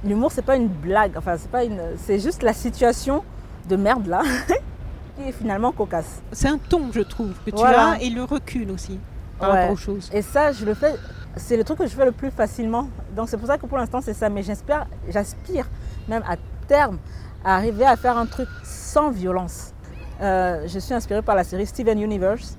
[0.06, 1.14] l'humour c'est pas une blague.
[1.16, 1.80] Enfin, c'est pas une.
[1.96, 3.24] C'est juste la situation
[3.70, 4.22] de merde là
[5.18, 6.22] qui est finalement cocasse.
[6.34, 7.92] C'est un ton, je trouve, que tu Voilà.
[7.92, 9.00] as et le recul aussi
[9.40, 9.60] par Ouais.
[9.62, 10.10] rapport aux choses.
[10.14, 10.94] Et ça, je le fais.
[11.38, 12.90] C'est le truc que je fais le plus facilement.
[13.16, 14.28] Donc c'est pour ça que pour l'instant c'est ça.
[14.28, 15.70] Mais j'espère, j'aspire
[16.10, 16.36] même à
[16.68, 16.98] terme
[17.44, 19.74] à arriver à faire un truc sans violence.
[20.22, 22.58] Euh, je suis inspirée par la série Steven Universe,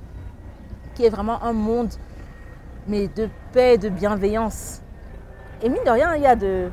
[0.94, 1.92] qui est vraiment un monde
[2.88, 4.80] mais de paix, et de bienveillance.
[5.62, 6.70] Et mine de rien, il y a de.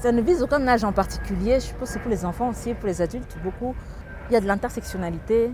[0.00, 1.60] Ça ne vise aucun âge en particulier.
[1.60, 3.74] Je suppose que c'est pour les enfants aussi, pour les adultes beaucoup.
[4.28, 5.52] Il y a de l'intersectionnalité,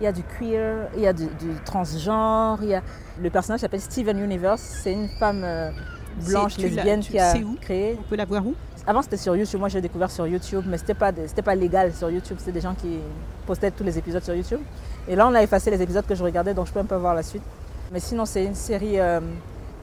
[0.00, 2.58] il y a du queer, il y a du, du transgenre.
[2.62, 2.82] Il y a...
[3.20, 4.60] Le personnage s'appelle Steven Universe.
[4.60, 5.70] C'est une femme euh,
[6.24, 7.98] blanche, lesbienne tu qui a où créé.
[7.98, 8.54] On peut la voir où?
[8.86, 9.60] Avant, c'était sur YouTube.
[9.60, 12.36] Moi, j'ai découvert sur YouTube, mais c'était pas, c'était pas légal sur YouTube.
[12.38, 12.98] C'était des gens qui
[13.46, 14.60] postaient tous les épisodes sur YouTube.
[15.08, 16.96] Et là, on a effacé les épisodes que je regardais, donc je peux un peu
[16.96, 17.42] voir la suite.
[17.92, 19.20] Mais sinon, c'est une série euh,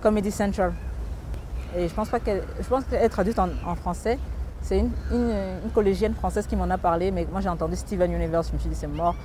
[0.02, 0.74] Comedy Central.
[1.78, 4.18] Et je pense pas qu'elle, je pense qu'elle est traduite en, français.
[4.62, 8.50] C'est une, une- collégienne française qui m'en a parlé, mais moi j'ai entendu Steven Universe,
[8.50, 9.16] je me suis dit c'est mort.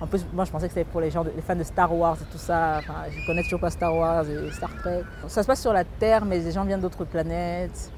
[0.00, 2.16] En plus, moi je pensais que c'était pour les gens, les fans de Star Wars
[2.20, 2.80] et tout ça.
[2.80, 5.04] Je connais toujours pas Star Wars et Star Trek.
[5.28, 7.90] Ça se passe sur la Terre, mais les gens viennent d'autres planètes.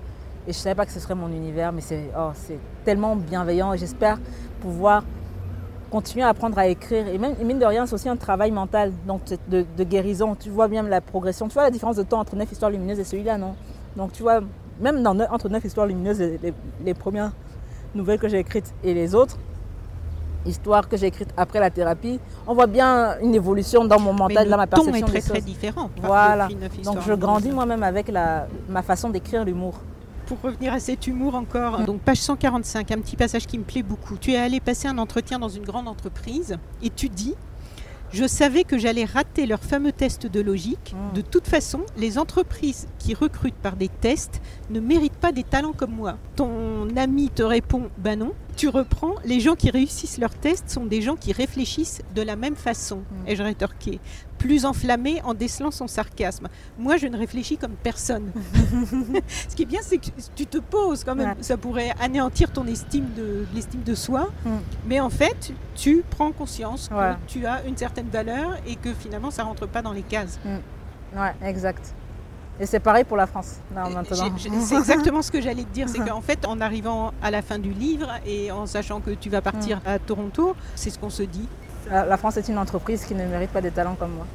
[0.47, 3.73] Et je savais pas que ce serait mon univers, mais c'est oh, c'est tellement bienveillant
[3.73, 4.19] et j'espère
[4.61, 5.03] pouvoir
[5.91, 7.07] continuer à apprendre à écrire.
[7.09, 10.35] Et même, mine de rien, c'est aussi un travail mental, donc de, de guérison.
[10.35, 11.49] Tu vois bien la progression.
[11.49, 13.55] Tu vois la différence de temps entre Neuf histoires lumineuses et celui-là, non?
[13.97, 14.41] Donc tu vois,
[14.81, 16.53] même dans entre Neuf histoires lumineuses et les,
[16.85, 17.33] les premières
[17.95, 19.39] nouvelles que j'ai écrites et les autres,
[20.45, 24.45] histoires que j'ai écrites après la thérapie, on voit bien une évolution dans mon mental,
[24.45, 25.45] le dans ma ton perception est très des très choses.
[25.45, 25.91] différent.
[26.03, 26.49] Voilà.
[26.83, 29.75] Donc je grandis moi-même avec la, ma façon d'écrire l'humour.
[30.27, 33.83] Pour revenir à cet humour encore, donc page 145, un petit passage qui me plaît
[33.83, 34.17] beaucoup.
[34.17, 37.35] Tu es allé passer un entretien dans une grande entreprise et tu dis
[38.11, 40.95] Je savais que j'allais rater leur fameux test de logique.
[40.95, 41.17] Mm.
[41.17, 45.75] De toute façon, les entreprises qui recrutent par des tests ne méritent pas des talents
[45.75, 46.17] comme moi.
[46.37, 48.33] Ton ami te répond Ben non.
[48.57, 52.37] Tu reprends Les gens qui réussissent leurs tests sont des gens qui réfléchissent de la
[52.37, 53.03] même façon.
[53.27, 54.01] Ai-je rétorqué
[54.45, 56.49] Plus enflammé en décelant son sarcasme.
[56.79, 58.31] Moi, je ne réfléchis comme personne.
[59.49, 61.31] Ce qui est bien, c'est que tu te poses quand même.
[61.31, 61.37] Ouais.
[61.41, 64.51] Ça pourrait anéantir ton estime de l'estime de soi, Mm.
[64.87, 67.15] mais en fait, tu prends conscience que Ouais.
[67.27, 70.39] tu as une certaine valeur et que finalement, ça rentre pas dans les cases.
[71.17, 71.95] Ouais, exact.
[72.61, 74.29] Et c'est pareil pour la France, là, maintenant.
[74.61, 77.59] C'est exactement ce que j'allais te dire, c'est qu'en fait, en arrivant à la fin
[77.59, 81.23] du livre et en sachant que tu vas partir à Toronto, c'est ce qu'on se
[81.23, 81.49] dit.
[81.91, 84.27] La France est une entreprise qui ne mérite pas des talents comme moi.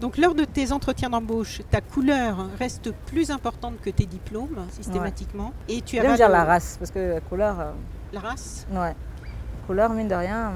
[0.00, 5.52] Donc lors de tes entretiens d'embauche, ta couleur reste plus importante que tes diplômes systématiquement,
[5.68, 7.70] et tu as dire la race, parce que la couleur, euh,
[8.12, 8.66] la race.
[8.72, 8.94] ouais.
[9.66, 10.50] Couleur, mine de rien.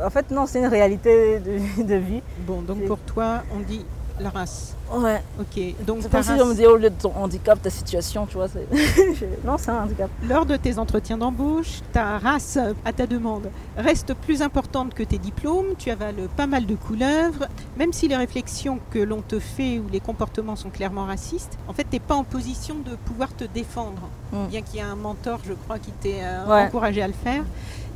[0.00, 2.22] euh, En fait, non, c'est une réalité de, de vie.
[2.46, 3.84] Bon, donc pour toi, on dit
[4.20, 4.75] la race.
[4.94, 5.22] Ouais.
[5.40, 8.26] Ok, donc C'est comme si on me dit au lieu de ton handicap, ta situation,
[8.26, 8.46] tu vois.
[8.48, 8.66] c'est-
[9.44, 10.10] non, c'est un handicap.
[10.28, 15.18] lors de tes entretiens d'embauche, ta race, à ta demande, reste plus importante que tes
[15.18, 15.74] diplômes.
[15.78, 17.46] Tu avales pas mal de couleuvres.
[17.78, 21.72] Même si les réflexions que l'on te fait ou les comportements sont clairement racistes, en
[21.72, 24.02] fait, tu n'es pas en position de pouvoir te défendre.
[24.32, 24.46] Mm.
[24.48, 26.62] Bien qu'il y ait un mentor, je crois, qui t'ait euh, Ouais.
[26.64, 27.42] encouragé à le faire.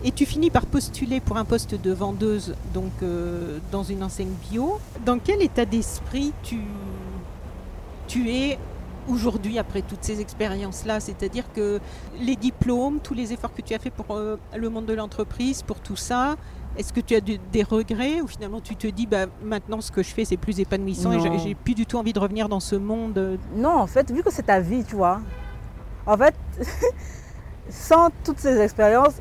[0.03, 4.33] Et tu finis par postuler pour un poste de vendeuse donc euh, dans une enseigne
[4.50, 4.79] bio.
[5.05, 6.59] Dans quel état d'esprit tu,
[8.10, 8.58] tu es
[9.08, 11.80] aujourd'hui après toutes ces expériences-là C'est-à-dire que
[12.20, 15.62] les diplômes, tous les efforts que tu as fait pour euh, le monde de l'entreprise,
[15.62, 16.36] pour tout ça,
[16.76, 19.90] est-ce que tu as de- des regrets ou finalement tu te dis bah, maintenant ce
[19.90, 21.22] que je fais c'est plus épanouissant et Non.
[21.22, 24.10] j'ai- j'ai plus du tout envie de revenir dans ce monde euh, Non, en fait,
[24.12, 25.20] vu que c'est ta vie, tu vois.
[26.06, 26.34] En fait,
[27.70, 29.14] sans toutes ces expériences,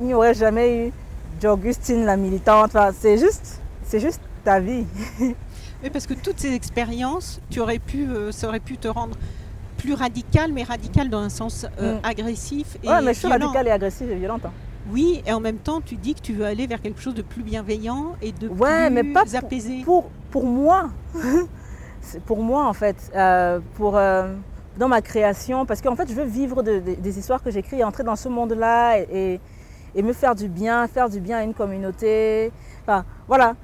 [0.00, 0.92] il n'y aurait jamais eu
[1.40, 2.66] d'Augustine la militante.
[2.74, 4.86] Enfin, c'est juste, c'est juste ta vie.
[5.82, 9.16] Oui, parce que toutes ces expériences, tu aurais pu, euh, ça aurait pu te rendre
[9.76, 12.00] plus radical, mais radical dans un sens euh, Mm.
[12.02, 13.46] agressif et ouais, mais je suis violent.
[13.46, 14.44] radicale et agressive et violente.
[14.44, 14.50] hein.
[14.90, 17.22] Oui, et en même temps, tu dis que tu veux aller vers quelque chose de
[17.22, 19.82] plus bienveillant et de Ouais, plus mais pas pour- apaisé.
[19.84, 20.88] pour, pour moi,
[22.00, 23.92] c'est pour moi en fait, euh, pour,
[24.78, 27.84] dans ma création, parce qu'en fait je veux vivre de- de- des histoires que j'écris
[27.84, 29.40] entrer dans ce monde-là et, et-
[29.94, 32.50] et me faire du bien, faire du bien à une communauté.
[32.82, 33.54] Enfin, voilà.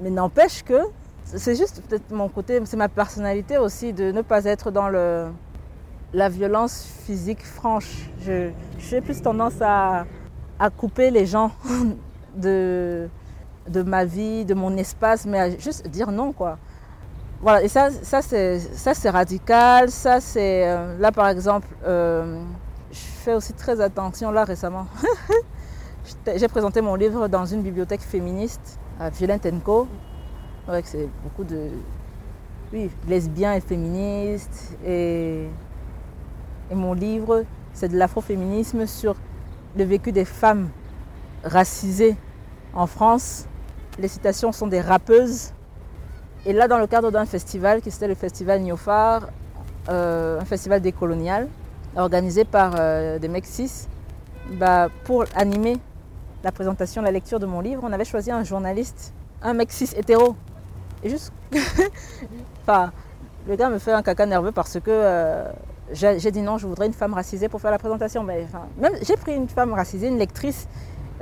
[0.00, 0.78] Mais n'empêche que
[1.36, 5.28] c'est juste peut-être mon côté, c'est ma personnalité aussi de ne pas être dans le,
[6.14, 8.10] la violence physique franche.
[8.20, 10.06] J'ai plus tendance à,
[10.58, 11.50] à couper les gens
[12.36, 13.08] de,
[13.68, 16.58] de ma vie, de mon espace, mais à juste dire non, quoi.
[17.40, 19.90] Voilà, et ça, ça c'est radical.
[19.90, 20.66] Ça, c'est.
[20.66, 22.40] euh, là, par exemple, euh,
[22.90, 24.86] je fais aussi très attention, là, récemment.
[26.36, 29.86] J'ai présenté mon livre dans une bibliothèque féministe, à Violent Co.
[30.68, 31.70] Ouais, c'est beaucoup de.
[32.74, 34.76] Oui, lesbiens et féministes.
[34.86, 35.46] Et,
[36.70, 39.16] mon livre, c'est de l'afroféminisme sur
[39.76, 40.68] le vécu des femmes
[41.42, 42.16] racisées
[42.74, 43.46] en France.
[43.98, 45.52] Les citations sont des rappeuses.
[46.44, 49.28] Et là, dans le cadre d'un festival qui c'était le festival Niofar,
[49.88, 51.48] euh, un festival décolonial,
[51.96, 53.88] organisé par euh, des mecs cis,
[54.52, 55.78] bah, pour animer
[56.44, 59.90] la présentation, la lecture de mon livre, on avait choisi un journaliste, un mec cis
[59.96, 60.36] hétéro.
[61.02, 61.32] Et juste.
[62.62, 62.92] enfin,
[63.46, 65.44] le gars me fait un caca nerveux parce que euh,
[65.92, 68.22] j'ai dit non, je voudrais une femme racisée pour faire la présentation.
[68.22, 68.46] Mais,
[68.78, 70.68] même j'ai pris une femme racisée, une lectrice,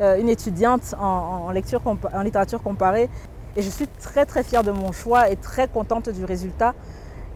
[0.01, 1.83] euh, une étudiante en, lecture
[2.23, 3.09] littérature comparée.
[3.57, 6.75] Et je suis très très fière de mon choix et très contente du résultat.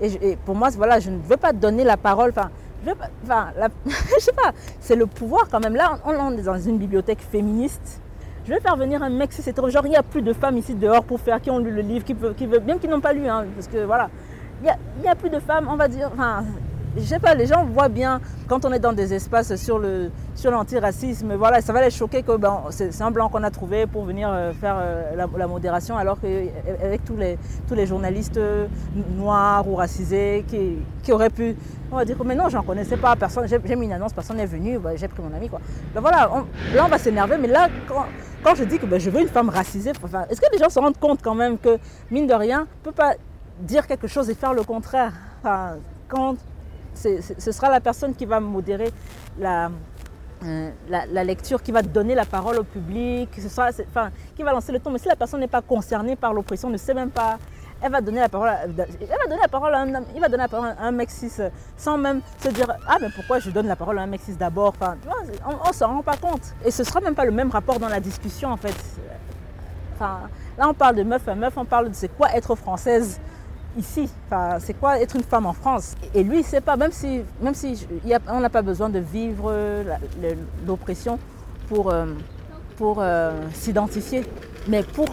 [0.03, 2.31] Et, pour moi, voilà, je ne veux pas donner la parole.
[2.31, 2.50] Enfin,
[2.87, 2.92] je
[3.24, 3.48] enfin,
[4.18, 5.74] sais pas, c'est le pouvoir quand même.
[5.74, 8.00] Là, on est dans une bibliothèque féministe.
[8.46, 10.74] Je vais faire venir un mec, c'est genre il n'y a plus de femmes ici
[10.74, 13.12] dehors pour faire qui ont lu le livre, qui qui veulent même qui n'ont pas
[13.12, 14.09] lu, hein, parce que voilà,
[14.62, 16.11] il n'y a, plus de femmes, on va dire.
[16.12, 16.44] Enfin,
[16.96, 19.81] je sais pas, les gens voient bien quand on est dans des espaces sur
[20.35, 23.87] sur l'antiracisme, voilà, ça va les choquer que ben, c'est un blanc qu'on a trouvé
[23.87, 28.66] pour venir euh, faire euh, la, modération, alors qu'avec tous les tous les journalistes euh,
[29.16, 31.55] noirs ou racisés qui, qui auraient pu,
[31.92, 34.46] on va dire, mais non, j'en connaissais pas, personne, j'ai mis une annonce, personne n'est
[34.46, 35.61] venu, ben, j'ai pris mon ami quoi.
[35.94, 36.29] Ben voilà,
[36.74, 38.07] là on va s'énerver, mais là quand,
[38.42, 40.79] quand je dis que ben, je veux une femme racisée, est-ce que les gens se
[40.79, 41.79] rendent compte quand même que
[42.11, 43.14] mine de rien, on peut pas
[43.61, 45.12] dire quelque chose et faire le contraire?
[45.42, 45.76] Enfin,
[46.94, 48.90] ce sera la personne qui va modérer
[49.38, 49.70] la,
[50.44, 54.90] euh, la, lecture, qui va donner la parole au public, qui va lancer le ton.
[54.90, 57.38] Mais si la personne n'est pas concernée par l'oppression, ne sait même pas,
[57.82, 58.84] elle va donner la parole, à, elle va
[59.28, 61.32] donner la parole à un homme, il va donner la parole à un mec cis
[61.76, 64.34] sans même se dire ah mais pourquoi je donne la parole à un mec cis
[64.34, 64.74] d'abord?
[64.80, 64.96] Enfin,
[65.46, 66.54] on, on s'en rend pas compte.
[66.64, 68.74] Et ce sera même pas le même rapport dans la discussion en fait.
[69.94, 70.20] Enfin,
[70.58, 73.20] là on parle de meuf à meuf, on parle de c'est quoi être française
[73.78, 74.10] ici.
[74.26, 75.94] Enfin, c'est quoi être une femme en France?
[76.14, 77.86] Et lui, il sait pas, même si, même si
[78.28, 79.54] on n'a pas besoin de vivre
[80.66, 81.18] l'oppression
[81.68, 82.06] pour, euh,
[82.76, 84.24] pour euh, s'identifier,
[84.66, 85.06] mais pour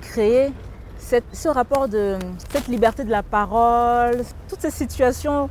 [0.00, 0.52] créer
[1.32, 2.18] ce rapport de
[2.50, 5.48] cette liberté de la parole, toutes ces situations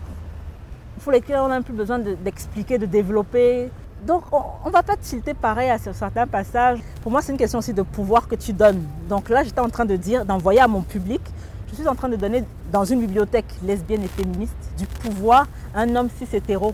[1.03, 3.69] pour lesquelles on n'a plus besoin de- d'expliquer, de, développer.
[4.05, 6.79] Donc on ne va pas tilter pareil à certains passages.
[7.01, 8.83] Pour moi, c'est une question aussi de pouvoir que tu donnes.
[9.09, 11.21] Donc là, j'étais en train de dire, d'envoyer à mon public,
[11.69, 15.81] je suis en train de donner dans une bibliothèque lesbienne et féministe du pouvoir à
[15.81, 16.73] un homme cis hétéro.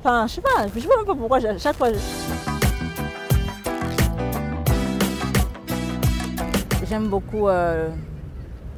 [0.00, 1.88] Enfin, je sais pas, je sais même pas pourquoi chaque fois.
[6.88, 7.88] J'aime beaucoup euh,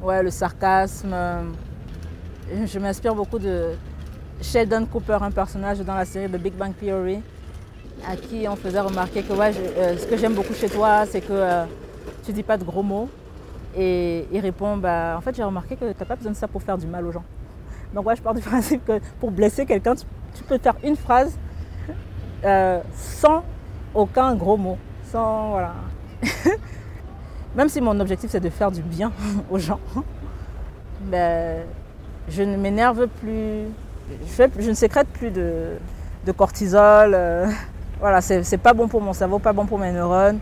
[0.01, 1.15] ouais, le sarcasme.
[2.65, 3.73] Je m'inspire beaucoup de
[4.41, 7.21] Sheldon Cooper, un personnage dans la série de Big Bang Theory,
[8.09, 11.21] à qui on faisait remarquer que ouais, euh, ce que j'aime beaucoup chez toi, c'est
[11.21, 11.65] que euh,
[12.25, 13.09] tu dis pas de gros mots.
[13.77, 16.47] Et il répond, bah, en fait j'ai remarqué que tu n'as pas besoin de ça
[16.47, 17.25] pour faire du mal aux gens.
[17.93, 20.95] Donc ouais, je pars du principe que pour blesser quelqu'un, tu, tu peux faire une
[20.95, 21.37] phrase
[22.43, 23.43] euh, sans
[23.93, 24.79] aucun gros mot.
[25.11, 25.75] Sans, voilà.
[27.55, 29.11] Même si mon objectif c'est de faire du bien
[29.49, 29.79] aux gens,
[31.01, 31.63] ben,
[32.27, 33.65] je ne m'énerve plus,
[34.59, 35.77] je, ne sécrète plus de,
[36.37, 37.13] cortisol.
[37.15, 37.47] euh,
[37.99, 40.39] voilà, c'est pas bon pour mon cerveau, pas bon pour mes neurones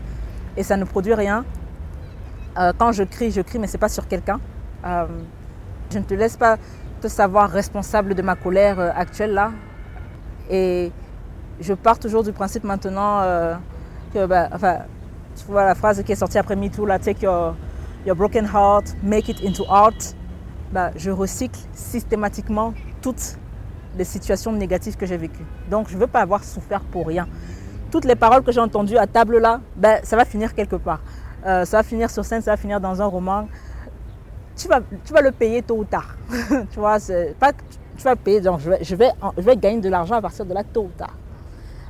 [0.56, 1.44] et ça ne produit rien.
[2.58, 4.40] Euh, quand je crie, je crie, mais c'est pas sur quelqu'un.
[4.84, 5.06] Euh,
[5.90, 6.58] je ne te laisse pas
[7.00, 9.52] te savoir responsable de ma colère actuelle là.
[10.50, 10.92] Et
[11.60, 13.20] je pars toujours du principe maintenant
[14.12, 14.78] que, bah, enfin,
[15.38, 17.54] tu vois la phrase qui est sortie après MeToo, là, take your,
[18.06, 20.14] your broken heart, make it into art.
[20.72, 23.38] Bah, je recycle systématiquement toutes
[23.96, 25.46] les situations négatives que j'ai vécues.
[25.70, 27.26] Donc, je ne veux pas avoir souffert pour rien.
[27.90, 31.00] Toutes les paroles que j'ai entendues à table là, ben, ça va finir quelque part.
[31.46, 33.48] Euh, ça va finir sur scène, ça va finir dans un roman.
[34.56, 36.16] Tu vas, tu vas le payer tôt ou tard.
[36.70, 36.98] tu vois,
[37.38, 40.20] pas tu vas payer, donc je vais, je, vais, je vais gagner de l'argent à
[40.20, 41.14] partir de là tôt ou tard.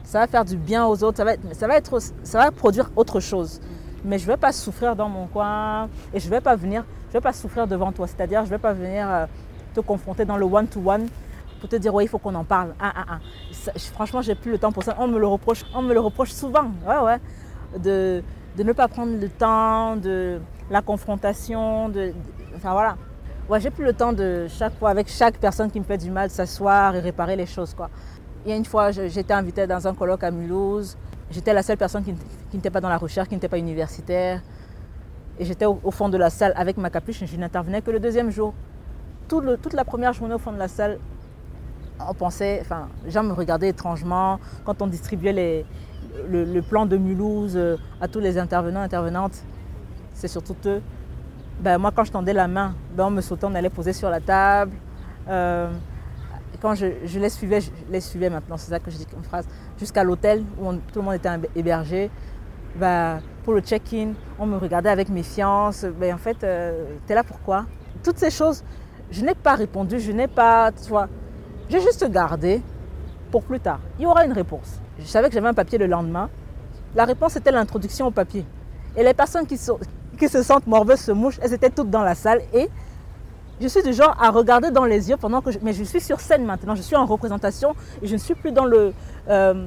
[0.09, 2.51] Ça va faire du bien aux autres, ça va, être- ça va, être, ça va
[2.51, 3.61] produire autre chose.
[4.07, 6.57] Mais je ne vais pas souffrir dans mon coin et je ne vais pas
[7.13, 8.07] vais pas souffrir devant toi.
[8.07, 9.27] C'est-à-dire, je ne vais pas venir euh,
[9.75, 11.09] te confronter dans le one-to-one
[11.61, 12.73] pour te dire, ouais, il faut qu'on en parle.
[12.81, 13.21] Un, un, un.
[13.53, 14.97] Ça, je- franchement, plus le temps pour ça.
[14.99, 16.71] On me le reproche, on me le reproche souvent.
[16.87, 17.19] Ouais, ouais.
[17.79, 18.23] De,
[18.57, 20.41] de ne pas prendre le temps, de
[20.71, 22.13] la confrontation, de,
[22.57, 22.97] enfin voilà.
[23.51, 26.11] Ouais, j'ai plus le temps de chaque fois, avec chaque personne qui me fait du
[26.11, 27.89] mal, s'asseoir et réparer les choses, quoi.
[28.49, 30.97] Il y a une fois, j'étais invitée dans un colloque à Mulhouse.
[31.31, 32.15] J'étais la seule personne qui,
[32.55, 34.41] n'était pas dans la recherche, qui n'était pas universitaire.
[35.39, 38.31] Et j'étais au, fond de la salle avec ma capuche je n'intervenais que le deuxième
[38.31, 38.55] jour.
[39.29, 40.99] Toute la première journée au fond de la salle,
[42.01, 45.67] on pensait, enfin, les gens me regardaient étrangement quand on distribuait
[46.27, 49.45] le plan de Mulhouse euh, à tous les intervenants, intervenantes.
[50.15, 50.81] C'est surtout eux.
[51.61, 54.09] Ben, moi, quand je tendais la main, ben, on me sautait, on allait poser sur
[54.09, 54.73] la table.
[55.29, 55.69] Euh,
[56.61, 59.47] quand je, les suivais, je les suivais maintenant, c'est ça que je dis comme phrase,
[59.79, 62.11] jusqu'à l'hôtel où tout le monde était hébergé.
[62.77, 65.85] Ben, pour le check-in, on me regardait avec méfiance.
[65.99, 66.47] Ben, en fait, tu
[67.13, 67.67] es là pourquoi
[68.03, 68.63] Toutes ces choses,
[69.11, 71.09] je n'ai pas répondu, je n'ai pas, tu vois,
[71.69, 72.63] j'ai juste gardé
[73.31, 73.81] pour plus tard.
[73.99, 74.81] Il y aura une réponse.
[74.99, 76.31] Je savais que j'avais un papier le lendemain.
[76.95, 78.45] La réponse était l'introduction au papier.
[78.97, 82.41] Et les personnes qui, se sentent morbeuses se mouchent, elles étaient toutes dans la salle.
[82.53, 82.69] Et
[83.61, 86.01] je suis du genre à regarder dans les yeux pendant que je, mais je suis
[86.01, 88.93] sur scène maintenant, je suis en représentation et je ne suis plus dans le
[89.29, 89.67] euh,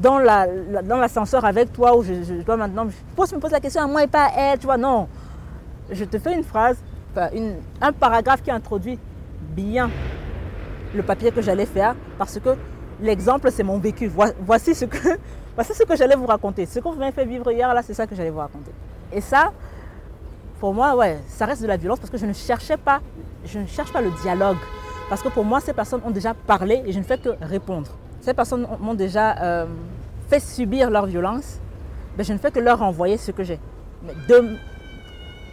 [0.00, 3.60] dans la, la- l'ascenseur avec toi où je, dois maintenant je pose, me pose la
[3.60, 5.08] question à moi et pas à elle, tu vois, non.
[5.90, 6.76] Je te fais une phrase,
[7.80, 8.98] un paragraphe qui introduit
[9.40, 9.90] bien
[10.94, 12.50] le papier que j'allais faire parce que
[13.00, 14.06] l'exemple c'est mon vécu.
[14.06, 14.96] Voi- Voici ce que
[15.54, 16.66] voici ce que j'allais vous raconter.
[16.66, 18.70] Ce que vous m'avez fait vivre hier là, c'est ça que j'allais vous raconter.
[19.12, 19.52] Et ça,
[20.60, 23.00] pour moi, ouais, ça reste de la violence parce que je ne cherchais pas,
[23.44, 24.56] je ne cherche pas le dialogue.
[25.08, 27.90] Parce que pour moi, ces personnes ont déjà parlé et je ne fais que répondre.
[28.22, 29.66] Ces personnes ont- m'ont déjà euh,
[30.28, 31.58] fait subir leur violence,
[32.16, 33.60] mais je ne fais que leur envoyer ce que j'ai.
[34.28, 34.56] De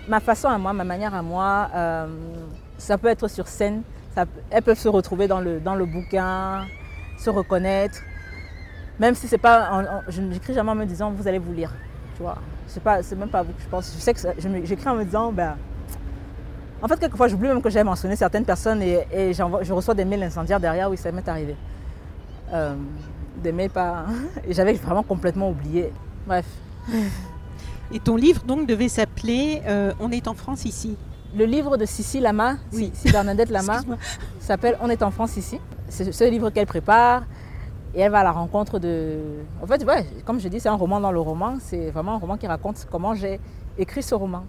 [0.08, 2.08] ma façon à moi, ma manière à moi, euh,
[2.78, 3.82] ça peut être sur scène,
[4.50, 6.66] elles peuvent se retrouver dans le, dans le bouquin,
[7.18, 8.00] se reconnaître.
[9.00, 11.72] Même si c'est pas, en- je n'écris jamais en me disant vous allez vous lire,
[12.16, 12.38] tu vois.
[12.74, 13.94] C'est pas, c'est même pas à vous que je pense.
[13.94, 14.20] Je sais que
[14.64, 15.58] j'écris en me disant ben.
[16.82, 20.06] En fait, quelquefois, j'oublie même que j'ai mentionné certaines personnes et, et je reçois des
[20.06, 21.56] mails incendiaires derrière où ça m'est arrivé.
[22.54, 22.76] Euh,
[23.38, 24.06] des mails pas.
[24.48, 25.92] Et j'avais vraiment complètement oublié.
[26.26, 26.46] Bref.
[27.94, 30.98] Et ton livre donc devait s'appeler euh, On est en France ici.
[31.36, 32.92] Le livre de Sissi Lama, Oui.
[32.94, 33.82] Sissi Bernadette Lama,
[34.40, 35.60] s'appelle On est en France ici.
[35.88, 37.24] C'est ce livre qu'elle prépare
[37.94, 39.18] et elle va à la rencontre de.
[39.62, 41.56] En fait, ouais, comme je dis, c'est un roman dans le roman.
[41.60, 43.40] C'est vraiment un roman qui raconte comment j'ai
[43.78, 44.44] écrit ce roman.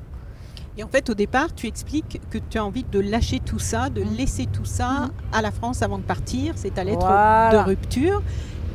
[0.78, 3.90] Et en fait, au départ, tu expliques que tu as envie de lâcher tout ça,
[3.90, 4.14] de Mhm.
[4.16, 6.54] laisser tout ça à la France avant de partir.
[6.56, 7.50] C'est ta lettre Voilà.
[7.52, 8.22] de rupture.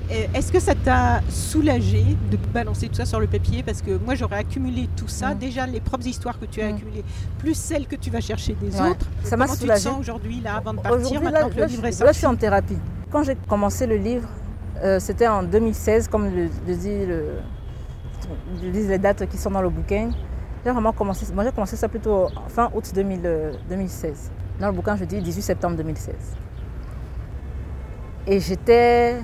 [0.09, 3.61] Est-ce que ça t'a soulagé de balancer tout ça sur le papier?
[3.61, 5.37] Parce que moi, j'aurais accumulé tout ça, Mhm.
[5.39, 7.03] déjà les propres histoires que tu as accumulées,
[7.39, 8.91] plus celles que tu vas chercher des Ouais.
[8.91, 9.05] autres.
[9.23, 11.61] Ça m'a Comment tu te sens aujourd'hui, là, avant de partir, maintenant là, que le
[11.61, 12.77] là, livre est là, je sorti suis en thérapie.
[13.11, 14.29] Quand j'ai commencé le livre,
[14.83, 17.41] euh, c'était en 2016, comme le, le
[18.61, 20.11] les dates qui sont dans le bouquin.
[20.65, 24.31] J'ai vraiment commencé, moi j'ai commencé ça plutôt fin août 2000, euh, 2016.
[24.59, 26.15] Dans le bouquin, je dis 18 septembre 2016.
[28.27, 29.17] Et j'étais,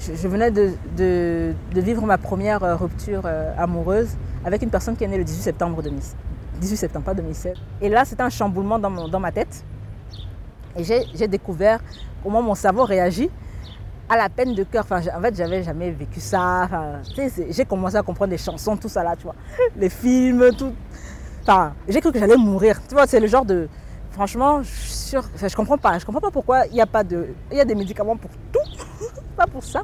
[0.00, 3.22] je, venais de, vivre ma première euh, rupture
[3.56, 6.16] amoureuse avec une personne qui est née le 18 septembre 2016.
[6.60, 7.54] 18 septembre, pas 2016.
[7.80, 9.64] Et là, c'était un chamboulement dans, dans ma tête.
[10.76, 11.80] Et j'ai découvert
[12.22, 13.30] comment mon cerveau réagit
[14.08, 14.84] à la peine de cœur.
[14.84, 16.62] Enfin, en fait, j'avais jamais vécu ça.
[16.64, 19.34] Enfin, tu sais, j'ai commencé à comprendre les chansons, tout ça là, tu vois.
[19.76, 20.72] Les films, tout.
[21.42, 22.80] Enfin, j'ai cru que j'allais mourir.
[22.88, 23.68] Tu vois, c'est le genre de.
[24.10, 25.16] Franchement, je.
[25.18, 25.98] Enfin, comprends pas.
[25.98, 27.28] Je comprends pas pourquoi il y a pas de.
[27.50, 28.60] Il y a des médicaments pour tout,
[29.36, 29.82] pas pour ça.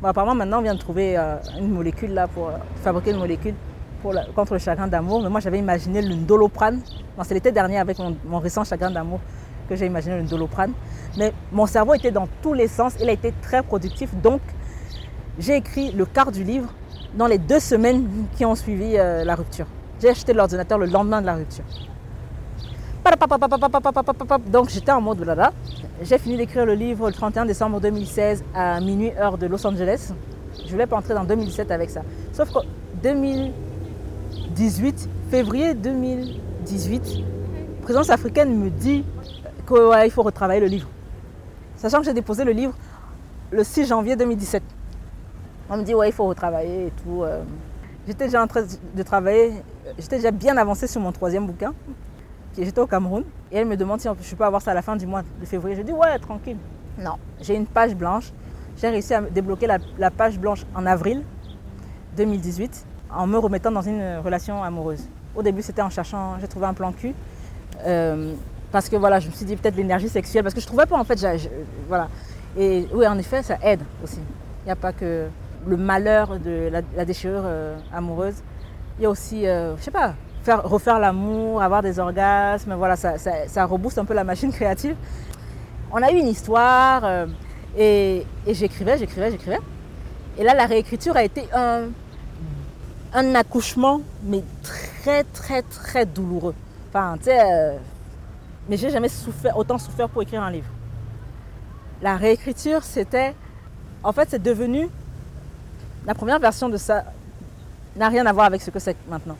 [0.00, 3.18] Bon, apparemment, maintenant, on vient de trouver euh, une molécule là pour euh, fabriquer une
[3.18, 3.54] molécule
[4.02, 5.22] pour la- contre le chagrin d'amour.
[5.22, 6.80] Mais moi, j'avais imaginé le Doloprane.
[7.16, 9.20] Non, c'est l'été dernier avec mon, mon récent chagrin d'amour
[9.68, 10.72] que j'ai imaginé le Doloprane.
[11.16, 12.94] Mais mon cerveau était dans tous les sens.
[13.00, 14.10] Il a été très productif.
[14.22, 14.40] Donc,
[15.38, 16.68] j'ai écrit le quart du livre
[17.14, 19.66] dans les deux semaines qui ont suivi euh, la rupture.
[20.00, 21.64] J'ai acheté l'ordinateur le lendemain de la rupture.
[24.50, 25.52] Donc j'étais en mode blabla.
[26.02, 30.12] J'ai fini d'écrire le livre le 31 décembre 2016 à minuit heure de Los Angeles.
[30.64, 32.02] Je voulais pas entrer dans 2017 avec ça.
[32.32, 32.58] Sauf que
[33.02, 37.02] 2018, février 2018,
[37.82, 39.04] Présence africaine me dit
[39.66, 40.88] qu'il faut retravailler le livre.
[41.76, 42.74] Sachant que j'ai déposé le livre
[43.50, 44.62] le 6 janvier 2017.
[45.68, 47.22] On me dit ouais il faut retravailler et tout.
[47.22, 47.42] euh.
[48.06, 48.62] J'étais déjà en train
[48.94, 49.52] de travailler,
[49.98, 51.74] j'étais déjà bien avancé sur mon troisième bouquin.
[52.56, 54.96] J'étais au Cameroun et elle me demande si je peux avoir ça à la fin
[54.96, 55.76] du mois de février.
[55.76, 56.56] Je dis ouais tranquille.
[56.98, 58.32] Non, j'ai une page blanche
[58.78, 61.22] J'ai réussi à débloquer la, la page blanche en avril
[62.16, 65.06] 2018 en me remettant dans une relation amoureuse.
[65.34, 67.12] Au début, c'était en cherchant, j'ai trouvé un plan cul.
[67.84, 68.32] Euh,
[68.72, 70.98] parce que voilà, je me suis dit peut-être l'énergie sexuelle, parce que je trouvais pas
[70.98, 71.18] en fait,
[71.88, 72.08] voilà.
[72.58, 74.18] Et oui, en effet, ça aide aussi.
[74.62, 75.26] Il n'y a pas que
[75.66, 78.36] le malheur de la, la déchirure euh, amoureuse.
[78.98, 82.96] Il y a aussi, euh, je sais pas, faire, refaire l'amour, avoir des orgasmes, voilà,
[82.96, 84.96] ça, ça, ça rebooste un peu la machine créative.
[85.92, 87.26] On a eu une histoire euh,
[87.76, 89.58] et, et j'écrivais, j'écrivais, j'écrivais.
[90.38, 91.88] Et là, la réécriture a été un,
[93.12, 96.54] un accouchement, mais très, très, très douloureux.
[96.88, 97.76] Enfin, tu sais, euh,
[98.68, 100.68] mais j'ai jamais souffert, autant souffert pour écrire un livre.
[102.02, 103.34] La réécriture, c'était.
[104.02, 104.88] En fait, c'est devenu.
[106.06, 107.04] La première version de ça
[107.96, 109.36] n'a rien à voir avec ce que c'est maintenant.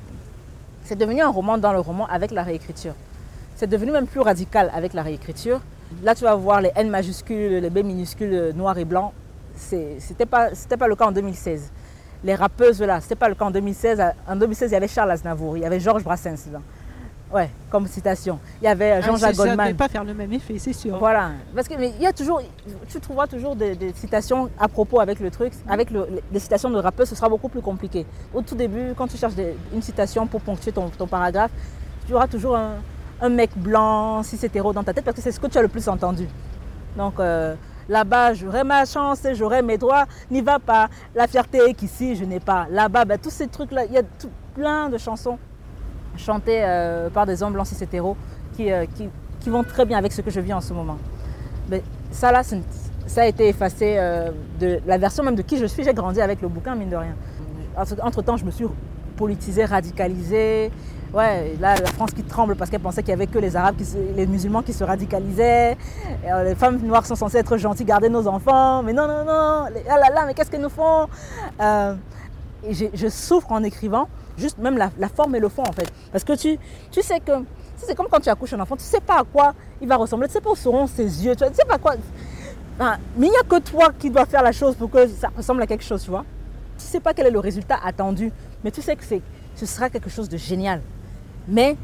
[0.84, 2.94] C'est devenu un roman dans le roman avec la réécriture.
[3.56, 5.60] C'est devenu même plus radical avec la réécriture.
[6.02, 9.12] Là, tu vas voir les N majuscules, les B minuscules, noir et blanc.
[9.56, 11.70] C'était pas, pas le cas en 2016.
[12.24, 14.02] Les rappeuses, là, c'était pas le cas en 2016.
[14.28, 16.62] En 2016, il y avait Charles Aznavour, il y avait Georges Brassens dedans.
[17.32, 18.38] Ouais, comme citation.
[18.62, 19.74] Il y avait euh, Jean-Jacques Ah, ça ne Goldman.
[19.74, 20.96] pas faire le même effet, c'est sûr.
[20.98, 22.40] Voilà, parce que mais il y a toujours,
[22.88, 26.70] tu trouveras toujours des, des citations à propos avec le truc, avec le- les citations
[26.70, 28.06] de rappeurs, ce sera beaucoup plus compliqué.
[28.32, 31.50] Au tout début, quand tu cherches des- une citation pour ponctuer ton, ton paragraphe,
[32.06, 32.74] tu auras toujours un,
[33.20, 35.62] un mec blanc, cis hétéro dans ta tête, parce que c'est ce que tu as
[35.62, 36.28] le plus entendu.
[36.96, 37.56] Donc euh,
[37.88, 40.88] là-bas, j'aurai ma chance et j'aurai mes droits, n'y va pas.
[41.12, 42.68] La fierté qu'ici, je n'ai pas.
[42.70, 45.38] Là-bas, ben, tous ces trucs-là, il y a tout- plein de chansons
[46.16, 48.16] chantées euh, par des hommes blancs cis hétéros
[48.56, 49.08] qui, euh, qui,
[49.40, 50.96] qui vont très bien avec ce que je vis en ce moment.
[51.68, 52.42] Mais ça là,
[53.06, 55.84] ça a été effacé euh, de la version même de qui je suis.
[55.84, 57.14] J'ai grandi avec le bouquin, mine de rien.
[58.02, 58.66] Entre temps, je me suis
[59.16, 60.70] politisée, radicalisée.
[61.14, 63.76] Ouais, là, la France qui tremble parce qu'elle pensait qu'il n'y avait que les Arabes,
[64.16, 65.76] les musulmans qui se radicalisaient.
[66.44, 68.82] Les femmes noires sont censées être gentilles, garder nos enfants.
[68.82, 69.66] Mais non, non, non.
[69.72, 71.06] Les- ah là là, mais qu'est-ce qu'elles nous font?
[72.68, 75.90] Et je souffre en écrivant, juste même la, forme et le fond en fait.
[76.12, 76.58] Parce que tu,
[76.90, 77.32] tu sais que,
[77.76, 80.28] c'est comme quand tu accouches un enfant, tu sais pas à quoi il va ressembler,
[80.28, 81.94] tu sais pas où seront ses yeux, tu tu sais pas quoi.
[82.78, 85.30] Enfin, mais il n'y a que toi qui dois faire la chose pour que ça
[85.36, 86.24] ressemble à quelque chose, tu vois.
[86.78, 88.30] Tu sais pas quel est le résultat attendu,
[88.62, 90.82] mais tu sais que ce sera quelque chose de génial.
[91.48, 91.76] Mais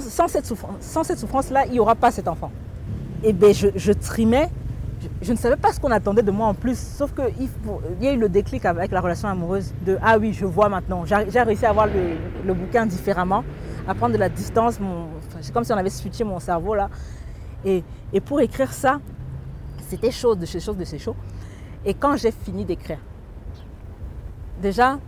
[0.00, 2.50] sans cette souffrance, souffrance-là, il n'y aura pas cet enfant.
[3.22, 4.50] Et bien, je, je trimais,
[5.22, 7.48] je, ne savais pas ce qu'on attendait de moi en plus, sauf qu'il
[8.00, 10.68] il y a eu le déclic avec la relation amoureuse de ah oui, je vois
[10.68, 11.04] maintenant.
[11.04, 13.44] J'ai réussi à voir le, bouquin différemment,
[13.86, 14.78] à prendre de la distance.
[15.40, 16.88] c'est comme si on avait switché mon cerveau là.
[17.64, 17.82] Et,
[18.24, 19.00] pour écrire ça,
[19.88, 21.16] c'était chaud de chez chaud de chez chaud.
[21.84, 22.98] Et quand j'ai fini d'écrire,
[24.60, 24.98] déjà,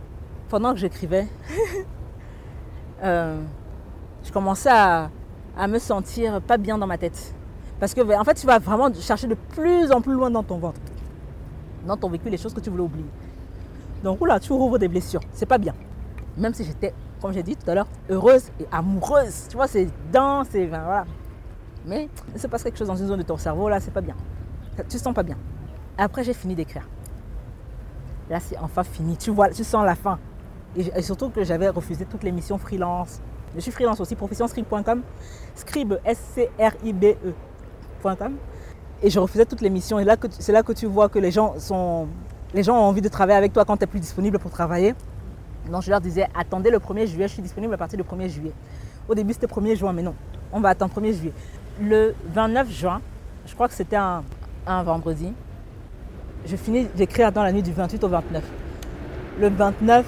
[0.49, 1.27] pendant que j'écrivais,
[3.03, 3.41] euh,
[4.23, 5.09] je commençais à
[5.67, 7.33] me sentir pas bien dans ma tête.
[7.79, 10.57] Parce que en fait, tu vas vraiment chercher de plus en plus loin dans ton
[10.57, 10.79] ventre,
[11.85, 13.05] dans ton vécu, les choses que tu voulais oublier.
[14.03, 15.21] Donc là, tu rouvres des blessures.
[15.31, 15.73] C'est pas bien.
[16.37, 19.47] Même si j'étais, comme j'ai dit tout à l'heure, heureuse et amoureuse.
[19.49, 21.05] Tu vois, c'est dense, c'est enfin, voilà.
[21.85, 24.01] Mais il se passe quelque chose dans une zone de ton cerveau, là, c'est pas
[24.01, 24.15] bien.
[24.89, 25.37] Tu sens pas bien.
[25.97, 26.87] Après, j'ai fini d'écrire.
[28.29, 29.17] Là, c'est enfin fini.
[29.17, 30.19] Tu vois, tu sens la fin.
[30.77, 33.21] Et, et surtout que j'avais refusé toutes les missions freelance.
[33.55, 35.01] Je suis freelance aussi, professionscribe.com.
[35.55, 35.95] Scribe,
[39.01, 39.99] Et je refusais toutes les missions.
[39.99, 42.07] Et là, c'est là que tu vois que les gens, sont,
[42.53, 44.93] les gens ont envie de travailler avec toi quand tu n'es plus disponible pour travailler.
[45.71, 48.29] Donc, je leur disais, attendez le 1er juillet, je suis disponible à partir du 1er
[48.29, 48.53] juillet.
[49.07, 50.15] Au début, c'était 1er juin, mais non,
[50.51, 51.33] on va attendre 1er juillet.
[51.81, 53.01] Le 29 juin,
[53.45, 54.23] je crois que c'était un,
[54.67, 55.33] un vendredi,
[56.45, 58.43] je finis d'écrire dans la nuit du 28 au 29.
[59.39, 60.05] Le 29,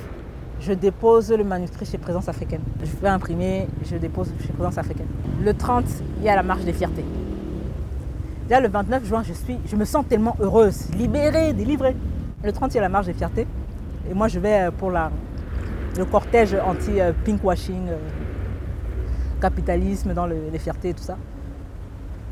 [0.59, 2.61] je dépose le manuscrit chez Présence africaine.
[2.81, 5.07] Je fais imprimer, je dépose chez Présence africaine.
[5.43, 5.85] Le 30,
[6.19, 7.05] il y a la marche des fiertés.
[8.51, 11.95] Là, le 29 juin, je, suis, je me sens tellement heureuse, libérée, délivrée.
[12.43, 13.47] Le 30, il y a la marche des fiertés.
[14.09, 17.95] Et moi, je vais euh, pour le cortège anti-pinkwashing, euh,
[19.39, 21.15] capitalisme dans le- les fiertés et tout ça.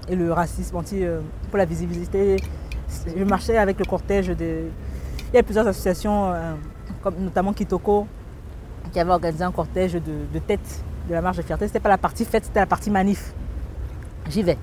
[0.09, 2.35] Et le racisme anti, euh, pour la visibilité.
[3.15, 4.63] Je marchais avec le cortège de...
[5.31, 6.33] Il y a plusieurs associations,
[7.01, 8.07] comme notamment Kitoko,
[8.91, 11.67] qui avait organisé un cortège de, tête de la marche de fierté.
[11.67, 13.31] C'était pas la partie fête, c'était la partie manif.
[14.27, 14.57] J'y vais.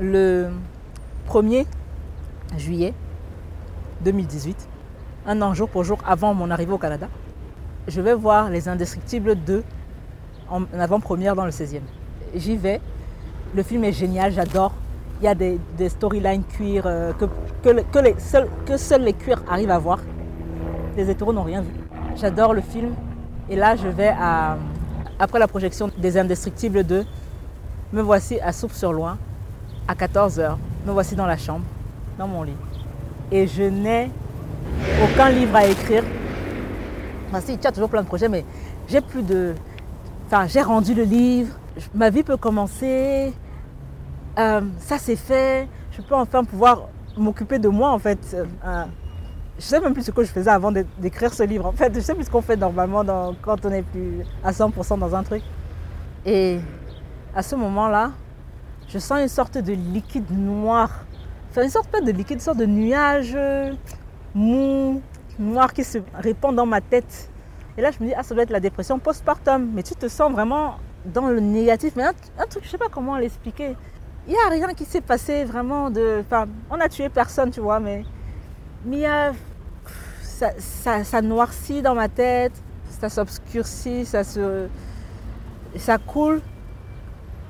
[0.00, 0.48] Le
[1.28, 1.66] 1er
[2.56, 2.94] juillet
[4.02, 4.68] 2018,
[5.26, 7.08] un an jour pour jour avant mon arrivée au Canada,
[7.88, 9.62] je vais voir Les Indestructibles 2
[10.48, 11.80] en avant-première dans le 16e.
[12.34, 12.80] J'y vais.
[13.54, 14.72] Le film est génial, j'adore.
[15.20, 15.58] Il y a des,
[15.88, 17.12] storylines cuir euh,
[17.62, 20.00] que, seuls, les cuirs arrivent à voir.
[20.96, 21.72] Les hétéros n'ont rien vu.
[22.16, 22.94] J'adore le film.
[23.48, 24.12] Et là, je vais.
[25.18, 27.06] Après la projection des Indestructibles 2,
[27.92, 29.16] me voici à Soupe-sur-Loin,
[29.88, 30.56] à 14h.
[30.86, 31.64] Me voici dans la chambre,
[32.16, 32.56] dans mon lit.
[33.32, 34.08] et je n'ai
[35.02, 36.04] aucun livre à écrire.
[37.28, 38.44] Enfin, si, tu as toujours plein de projets, mais
[38.86, 39.54] j'ai plus de.
[40.26, 41.58] Enfin, j'ai rendu le livre,
[41.92, 43.32] ma vie peut commencer,
[44.38, 48.18] euh, ça c'est fait, je peux enfin pouvoir m'occuper de moi en fait.
[48.64, 48.84] Euh,
[49.58, 51.92] je sais même plus ce que je faisais avant d'écrire ce livre en fait.
[51.92, 53.02] Je sais plus ce qu'on fait normalement
[53.42, 55.42] quand on n'est plus à 100% dans un truc.
[56.24, 56.60] Et
[57.34, 58.12] à ce moment-là,
[58.88, 60.90] je sens une sorte de liquide noir.
[61.50, 63.72] Enfin, une sorte pas de liquide, une sorte de nuage euh,
[64.34, 65.00] mou,
[65.38, 67.30] noir qui se répand dans ma tête.
[67.76, 69.70] Et là, je me dis, ah, ça doit être la dépression postpartum.
[69.74, 71.94] Mais tu te sens vraiment dans le négatif.
[71.96, 73.76] Mais un, truc, je ne sais pas comment l'expliquer.
[74.26, 76.20] Il n'y a rien qui s'est passé vraiment de.
[76.20, 78.04] Enfin, on a tué personne, tu vois, mais.
[78.84, 79.32] Mais a.
[80.22, 82.52] Ça, ça, noircit dans ma tête,
[83.00, 84.68] ça s'obscurcit, ça se.
[85.76, 86.42] Ça coule.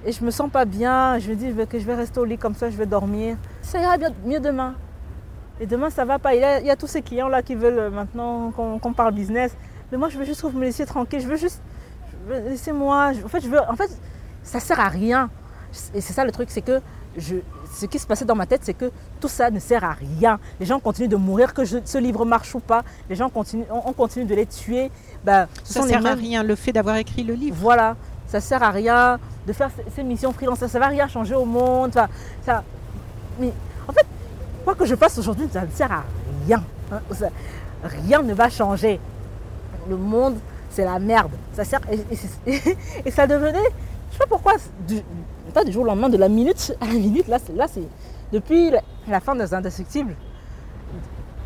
[0.06, 1.18] Et je me sens pas bien.
[1.18, 3.36] Je me dis que je vais rester au lit comme ça, je vais dormir.
[3.60, 4.74] Ça ira mieux demain.
[5.60, 6.34] Et demain, ça va pas.
[6.34, 9.56] Il y a, tous ces clients-là qui veulent maintenant qu'on parle business.
[9.90, 11.20] Mais moi, je veux juste que vous me laissiez tranquille.
[11.20, 11.60] Je veux juste.
[12.28, 13.12] Laissez-moi.
[13.24, 13.58] En fait, je veux.
[13.68, 13.90] En fait,
[14.44, 15.28] ça sert à rien.
[15.92, 16.80] Et c'est ça le truc, c'est que
[17.16, 17.36] je,
[17.74, 18.90] ce qui se passait dans ma tête, c'est que
[19.20, 20.38] tout ça ne sert à rien.
[20.60, 22.84] Les gens continuent de mourir, que ce livre marche ou pas.
[23.10, 24.90] Les gens continuent, on, continue de les tuer.
[25.24, 27.56] Ben, ça ne sert à rien, le fait d'avoir écrit le livre.
[27.58, 27.96] Voilà,
[28.26, 30.58] ça sert à rien de faire ces missions freelance.
[30.58, 31.92] Ça ne va rien changer au monde.
[32.44, 32.64] ça,
[33.38, 33.52] mais
[33.88, 34.06] en fait,
[34.64, 36.04] quoi que je fasse aujourd'hui, ça ne sert à
[36.46, 36.62] rien.
[36.92, 37.00] Hein.
[37.84, 39.00] rien ne va changer.
[39.88, 40.36] Le monde,
[40.70, 41.32] c'est la merde.
[41.52, 43.58] Ça sert, et, ça devenait,
[44.10, 44.54] je sais pas pourquoi,
[44.86, 45.00] du,
[45.64, 47.88] du jour au lendemain, de la minute à la minute, là, là c'est
[48.32, 48.72] depuis
[49.08, 50.16] la, fin des Indestructibles,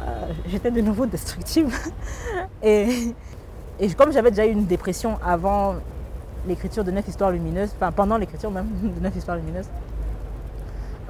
[0.00, 1.72] euh, j'étais de nouveau destructible.
[2.62, 3.14] et,
[3.78, 5.74] et comme j'avais déjà eu une dépression avant
[6.46, 9.68] l'écriture de Neuf Histoires Lumineuses, enfin pendant l'écriture même de Neuf Histoires Lumineuses,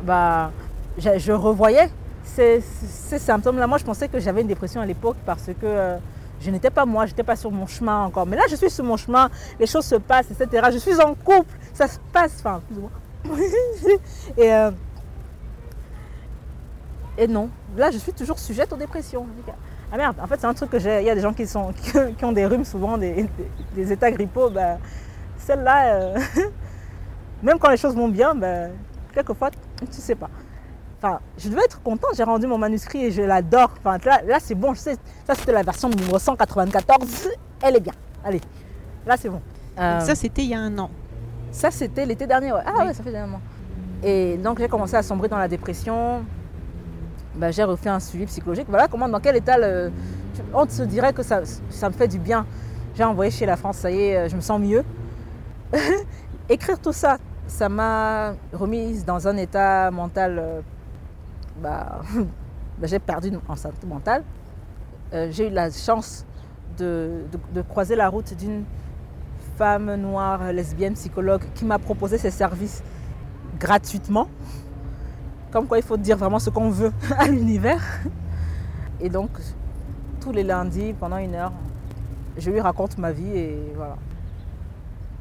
[0.02, 0.50] bah,
[0.98, 1.90] je, revoyais
[2.24, 3.66] ces, symptômes-là.
[3.66, 5.98] Moi, je pensais que j'avais une dépression à l'époque parce que euh,
[6.40, 8.26] je n'étais pas moi, je n'étais pas sur mon chemin encore.
[8.26, 9.28] Mais là, je suis sur mon chemin,
[9.58, 10.68] les choses se passent, etc.
[10.72, 12.60] Je suis en couple, ça se passe, enfin,
[14.38, 14.70] et, euh,
[17.18, 19.26] et non, là, je suis toujours sujette aux dépressions.
[19.92, 21.00] Ah merde, en fait, c'est un truc que j'ai.
[21.00, 21.72] Il y a des gens qui, sont,
[22.18, 23.28] qui, ont des rhumes, souvent des,
[23.76, 24.48] états grippaux.
[24.48, 24.78] Ben,
[25.40, 26.18] Celle-là, euh,
[27.42, 28.72] même quand les choses vont bien, ben,
[29.12, 30.30] quelquefois, tu ne sais pas.
[31.02, 33.72] Enfin, je devais être content, j'ai rendu mon manuscrit et je l'adore.
[33.78, 37.28] Enfin, là, là c'est bon, je sais, ça c'était la version numéro 194,
[37.62, 37.94] elle est bien.
[38.22, 38.40] Allez,
[39.06, 39.40] là c'est bon.
[39.78, 40.90] Euh, ça c'était il y a un an.
[41.52, 42.60] Ça c'était l'été dernier, ouais.
[42.66, 43.40] Ah ouais, ça fait un an.
[44.02, 46.22] Et donc j'ai commencé à sombrer dans la dépression.
[47.34, 48.66] Ben, j'ai refait un suivi psychologique.
[48.68, 49.90] Voilà comment, dans quel état le...
[50.52, 52.44] on se dirait que ça, ça me fait du bien.
[52.94, 54.84] J'ai envoyé chez la France, ça y est, euh, je me sens mieux.
[56.48, 60.60] Écrire tout ça, ça m'a remise dans un état mental euh,
[61.60, 62.00] bah,
[62.78, 64.24] bah, j'ai perdu en santé mentale.
[65.12, 66.24] Euh, j'ai eu la chance
[66.78, 67.24] de,
[67.68, 68.64] croiser la route d'une
[69.56, 72.82] femme noire, lesbienne, psychologue, qui m'a proposé ses services
[73.58, 74.28] gratuitement.
[75.50, 77.82] Comme quoi il faut dire vraiment ce qu'on veut à l'univers.
[79.00, 79.30] Et donc,
[80.20, 81.52] tous les lundis, pendant une heure,
[82.36, 83.96] je lui raconte ma vie et voilà.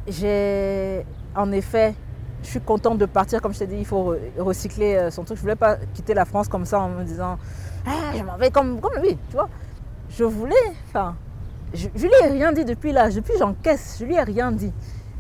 [0.10, 1.06] J'ai
[1.36, 1.96] en effet
[2.44, 3.42] je suis contente de partir.
[3.42, 5.38] Comme je t'ai dit, il faut recycler euh, son truc.
[5.38, 7.38] Je ne voulais pas quitter la France comme ça en me disant
[7.86, 9.50] ah, je m'en vais comme, comme lui, tu vois.
[10.10, 10.56] Je voulais,
[10.88, 11.16] enfin,
[11.74, 13.10] je, ne lui ai rien dit depuis là.
[13.10, 14.72] Depuis, j'encaisse, je lui ai rien dit.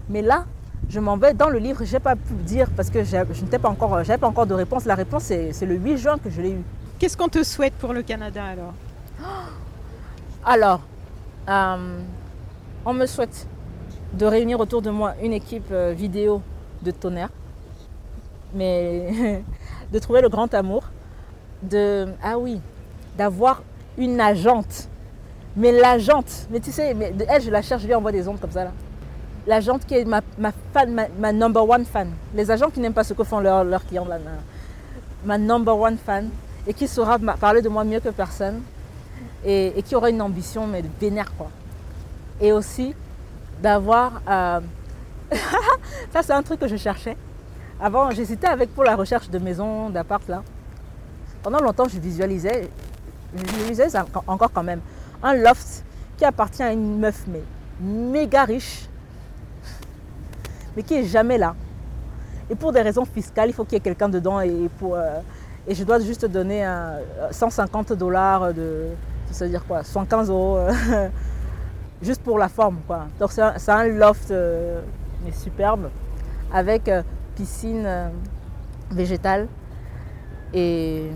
[0.09, 0.45] Mais là,
[0.89, 3.59] je m'en vais dans le livre, je n'ai pas pu dire parce que je n'étais
[3.59, 4.85] pas encore, j'avais pas encore de réponse.
[4.85, 6.61] La réponse, c'est le 8 juin que je l'ai eu.
[6.97, 8.73] Qu'est-ce qu'on te souhaite pour le Canada alors?
[10.45, 10.81] Alors,
[11.49, 11.99] euh,
[12.85, 13.45] on me souhaite
[14.13, 16.41] de réunir autour de moi une équipe euh, vidéo
[16.81, 17.29] de tonnerre,
[18.53, 19.43] mais
[19.91, 20.83] de trouver le grand amour,
[22.23, 22.61] ah oui,
[23.17, 23.63] d'avoir
[23.97, 24.87] une agente.
[25.55, 28.39] Mais l'agente, mais tu sais, mais elle, je la cherche, je lui envoie des ondes
[28.39, 28.71] comme ça là.
[29.47, 32.11] L'agente qui est ma, number one fan.
[32.35, 34.19] Les agents qui n'aiment pas ce que font leurs clients là,
[35.25, 36.29] ma number one fan
[36.67, 38.61] et qui saura parler de moi mieux que personne
[39.45, 41.49] et, qui aura une ambition mais de vénère quoi.
[42.39, 42.93] Et aussi
[43.61, 44.59] d'avoir euh,
[46.11, 47.15] ça, c'est un truc que je cherchais.
[47.79, 50.43] Avant, j'hésitais avec pour la recherche de maison, d'appart là.
[51.43, 52.69] Pendant longtemps, je visualisais,
[53.33, 53.97] je visualisais
[54.27, 54.81] encore quand même,
[55.23, 55.83] un loft
[56.17, 57.41] qui appartient à une meuf mais
[57.79, 58.89] méga riche,
[60.75, 61.55] mais qui est jamais là.
[62.49, 65.19] Et pour des raisons fiscales, il faut qu'il y ait quelqu'un dedans et pour euh,
[65.67, 66.67] et je dois juste donner
[67.31, 68.87] 150 dollars de,
[69.31, 70.57] ça veut dire quoi, 115 euros,
[72.01, 73.07] juste pour la forme quoi.
[73.19, 74.31] Donc c'est un, loft.
[74.31, 74.81] Euh,
[75.25, 75.89] mais superbe,
[76.53, 77.03] avec euh,
[77.35, 78.07] piscine euh,
[78.91, 79.47] végétale
[80.53, 81.11] et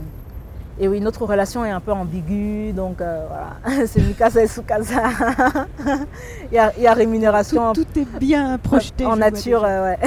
[0.80, 5.04] Et oui, notre relation est un peu ambiguë, donc voilà, c'est Mikasa et Sukasa.
[6.52, 7.74] il, y a, il, y a, rémunération.
[7.74, 9.06] Tout, tout est bien projeté.
[9.06, 10.00] En nature, ouais.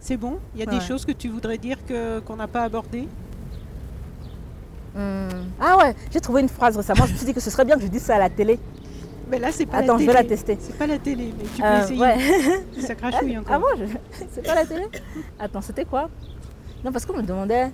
[0.00, 0.38] c'est bon?
[0.54, 0.78] Il y a ouais.
[0.78, 3.06] des choses que tu voudrais dire que, qu'on n'a pas abordées?
[4.96, 5.28] Hum.
[5.60, 7.76] Ah ouais, j'ai trouvé une phrase récemment, je me suis dit que ce serait bien
[7.76, 8.58] que je dise ça à la télé.
[9.30, 10.06] Mais là, c'est pas Attends, la je télé.
[10.06, 10.58] vais la tester.
[10.60, 12.00] C'est pas la télé, mais tu peux Euh, essayer.
[12.00, 12.80] ouais.
[12.80, 13.54] Ça crachouille encore.
[13.54, 14.84] Ah bon je- C'est pas la télé
[15.38, 16.08] Attends, c'était quoi
[16.84, 17.70] Non, parce qu'on me demandait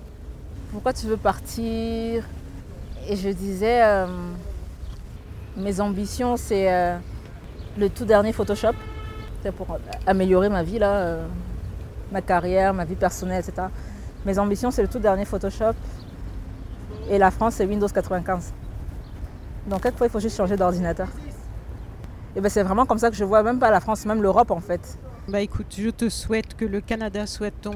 [0.71, 2.23] pourquoi tu veux partir.
[3.07, 4.07] Et je disais, euh,
[5.55, 6.97] mes ambitions, c'est euh,
[7.77, 8.73] le tout dernier Photoshop.
[9.43, 9.67] C'est pour
[10.07, 11.17] améliorer ma vie, là,
[12.11, 13.67] ma carrière, ma vie personnelle, etc.
[14.25, 15.73] Mes ambitions, c'est le tout dernier Photoshop.
[17.11, 18.51] Et la France, c'est Windows 95.
[19.67, 21.07] Donc, quelquefois, il faut juste changer d'ordinateur.
[22.35, 24.51] Et ben, c'est vraiment comme ça que je vois même pas la France, même l'Europe
[24.51, 24.97] en fait.
[25.27, 27.73] Bah écoute, je te souhaite que le Canada soit ton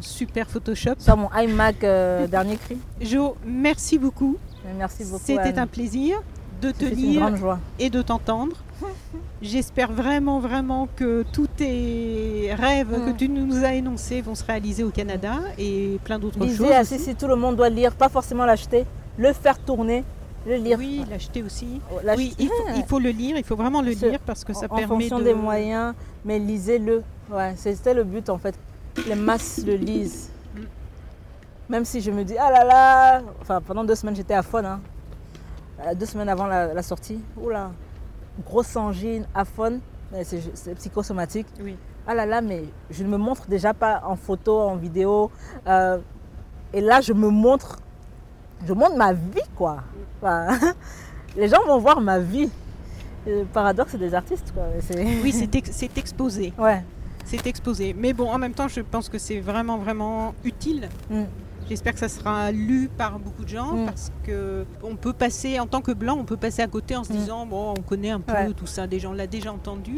[0.00, 0.94] super Photoshop.
[0.98, 2.76] Sur mon iMac euh, dernier cri.
[3.00, 4.36] Jo, merci beaucoup.
[4.76, 5.22] Merci beaucoup.
[5.24, 6.20] C'était un plaisir
[6.60, 7.30] de te lire
[7.78, 8.56] et de t'entendre.
[9.42, 14.82] J'espère vraiment, vraiment que tous tes rêves que tu nous as énoncés vont se réaliser
[14.82, 16.60] au Canada et plein d'autres choses.
[16.60, 18.84] Lisez, si, tout le monde doit le lire, pas forcément l'acheter,
[19.18, 20.04] le faire tourner,
[20.46, 20.78] le lire.
[20.78, 21.80] Oui, l'acheter aussi.
[21.92, 22.00] Oh.
[22.16, 24.66] Oui, il faut, il faut le lire, il faut vraiment le lire parce que ça
[24.68, 25.24] en, en permet fonction de...
[25.24, 27.02] des moyens, mais lisez-le.
[27.30, 28.54] Ouais, c'était le but en fait.
[29.08, 30.30] Les masses le lisent.
[31.68, 34.66] Même si je me dis, ah là là, enfin pendant deux semaines j'étais à faune,
[34.66, 34.80] hein.
[35.80, 37.20] Euh, deux semaines avant la, la sortie.
[37.36, 37.72] Oula,
[38.44, 39.44] grosse angine, à
[40.22, 41.46] c'est c'est psychosomatique.
[41.60, 41.76] Oui.
[42.06, 45.30] Ah là là, mais je ne me montre déjà pas en photo, en vidéo.
[45.66, 45.98] Euh,
[46.74, 47.78] et là, je me montre,
[48.66, 49.78] je montre ma vie, quoi.
[50.20, 50.58] Enfin,
[51.36, 52.48] les gens vont voir ma vie.
[53.26, 54.64] Le paradoxe des artistes, quoi.
[55.22, 56.52] Oui, c'est ex- c'est exposé.
[56.58, 56.82] Ouais.
[57.24, 57.94] C'est exposé.
[57.98, 60.88] Mais bon, en même temps, je pense que c'est vraiment, vraiment utile.
[61.10, 61.22] Mm.
[61.66, 63.84] J'espère que ça sera lu par beaucoup de gens Mm.
[63.86, 67.02] parce que on peut passer, en tant que blanc, on peut passer à côté en
[67.04, 67.16] se Mm.
[67.16, 68.52] disant bon, on connaît un peu Ouais.
[68.52, 69.96] tout ça, des gens l'a déjà entendu.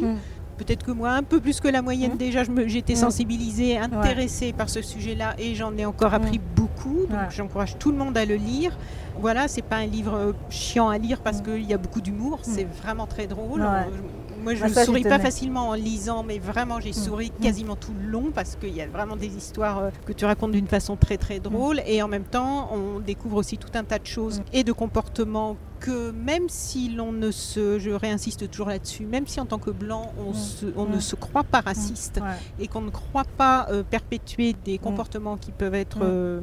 [0.57, 2.17] Peut-être que moi, un peu plus que la moyenne Mm.
[2.17, 2.97] déjà, j'étais Mm.
[2.97, 7.05] sensibilisée, intéressée par ce sujet-là et j'en ai encore appris beaucoup.
[7.09, 7.27] Donc Ouais.
[7.35, 8.77] j'encourage tout le monde à le lire.
[9.19, 11.43] Voilà, c'est pas un livre euh, chiant à lire parce Mm.
[11.43, 12.39] qu'il y a beaucoup d'humour.
[12.43, 13.61] C'est vraiment très drôle.
[13.61, 13.67] Ouais.
[13.67, 17.75] Euh, Moi, je ne j'y souris pas facilement en lisant, mais vraiment, j'ai souri quasiment
[17.75, 20.67] tout le long parce qu'il y a vraiment des histoires euh, que tu racontes d'une
[20.67, 21.81] façon très très drôle.
[21.87, 25.57] Et en même temps, on découvre aussi tout un tas de choses et de comportements
[25.79, 29.69] que même si l'on ne se, je réinsiste toujours là-dessus, même si en tant que
[29.71, 30.33] blanc, on, Mm.
[30.33, 30.91] se- on Mm.
[30.95, 32.19] ne se croit pas raciste
[32.59, 36.03] et qu'on ne croit pas euh, perpétuer des comportements qui peuvent être Mm.
[36.03, 36.39] euh,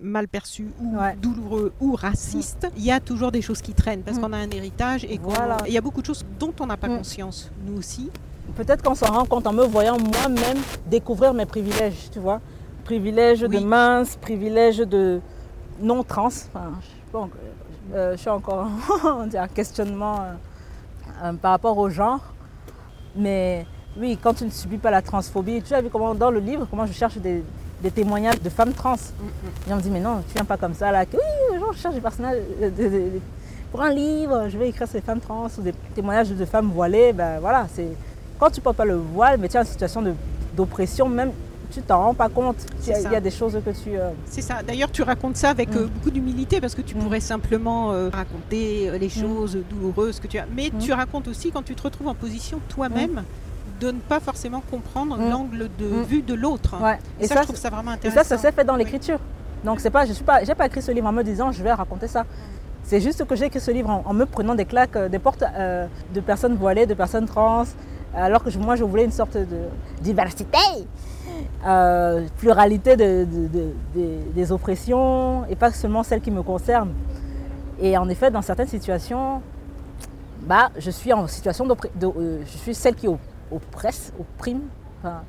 [0.00, 1.16] mal perçus ou Ouais.
[1.20, 4.20] douloureux ou racistes, il y a toujours des choses qui traînent parce Mm.
[4.20, 5.58] qu'on a un héritage et qu'on- Voilà.
[5.66, 6.98] il y a beaucoup de choses dont on n'a pas Mm.
[6.98, 8.10] conscience, nous aussi.
[8.56, 10.58] Peut-être qu'on s'en rend compte en me voyant moi-même
[10.90, 12.40] découvrir mes privilèges, tu vois.
[12.84, 13.60] Privilèges Oui.
[13.60, 15.20] de mince, privilèges de
[15.80, 16.26] non-trans.
[16.26, 17.28] Enfin, je, pas
[17.94, 18.66] je suis encore
[19.04, 20.32] en questionnement euh,
[21.24, 22.20] euh, par rapport au genre.
[23.16, 23.66] Mais
[23.98, 26.66] oui, quand tu ne subis pas la transphobie, tu as vu comment dans le livre,
[26.70, 27.42] comment je cherche des,
[27.82, 28.94] des témoignages de femmes trans.
[29.68, 31.04] Et on me dit, mais non, tu viens pas comme ça là.
[31.04, 32.38] Que, oui, genre, je cherche des personnages.
[32.62, 33.20] euh, de- de- de-
[33.70, 36.70] pour un livre, je vais écrire sur les femmes trans ou des témoignages de femmes
[36.70, 37.12] voilées.
[37.14, 37.88] Ben voilà, c'est
[38.38, 40.14] quand tu portes pas le voile, mais tu es en situation de-
[40.54, 41.32] d'oppression, même
[41.72, 42.56] tu t'en rends pas compte.
[42.82, 43.18] Il y, a, ça.
[43.18, 43.96] y des choses que tu.
[43.96, 44.62] euh, C'est ça.
[44.66, 45.78] D'ailleurs, tu racontes ça avec Mm.
[45.78, 46.98] euh, beaucoup d'humilité parce que tu Mm.
[46.98, 50.46] pourrais simplement euh, raconter les choses douloureuses que tu as.
[50.54, 50.78] Mais Mm.
[50.78, 53.24] tu racontes aussi quand tu te retrouves en position toi-même
[53.80, 55.30] de ne pas forcément comprendre Mm.
[55.30, 56.02] l'angle de Mm.
[56.04, 56.76] vue de l'autre.
[56.80, 56.98] ouais.
[57.20, 58.22] Et, ça, je trouve ça vraiment Et intéressant.
[58.22, 58.84] ça, ça s'est fait dans Oui.
[58.84, 59.18] l'écriture.
[59.64, 61.62] Donc c'est pas, je suis pas, j'ai pas écrit ce livre en me disant je
[61.62, 62.24] vais raconter ça.
[62.84, 65.44] C'est juste que j'ai écrit ce livre en, en me prenant des claques, des portes
[65.44, 67.64] euh, de personnes voilées, de personnes trans,
[68.14, 69.46] alors que je- moi je voulais une sorte de
[70.00, 70.58] diversité,
[71.66, 73.48] euh, pluralité de- de-
[73.94, 76.92] de- des- oppressions et pas seulement celles qui me concernent.
[77.80, 79.40] Et en effet, dans certaines situations,
[80.42, 81.74] bah, je suis en situation de,
[82.06, 83.18] euh, je suis celle qui op-
[83.50, 84.62] oppresse, opprime.
[85.00, 85.22] Enfin,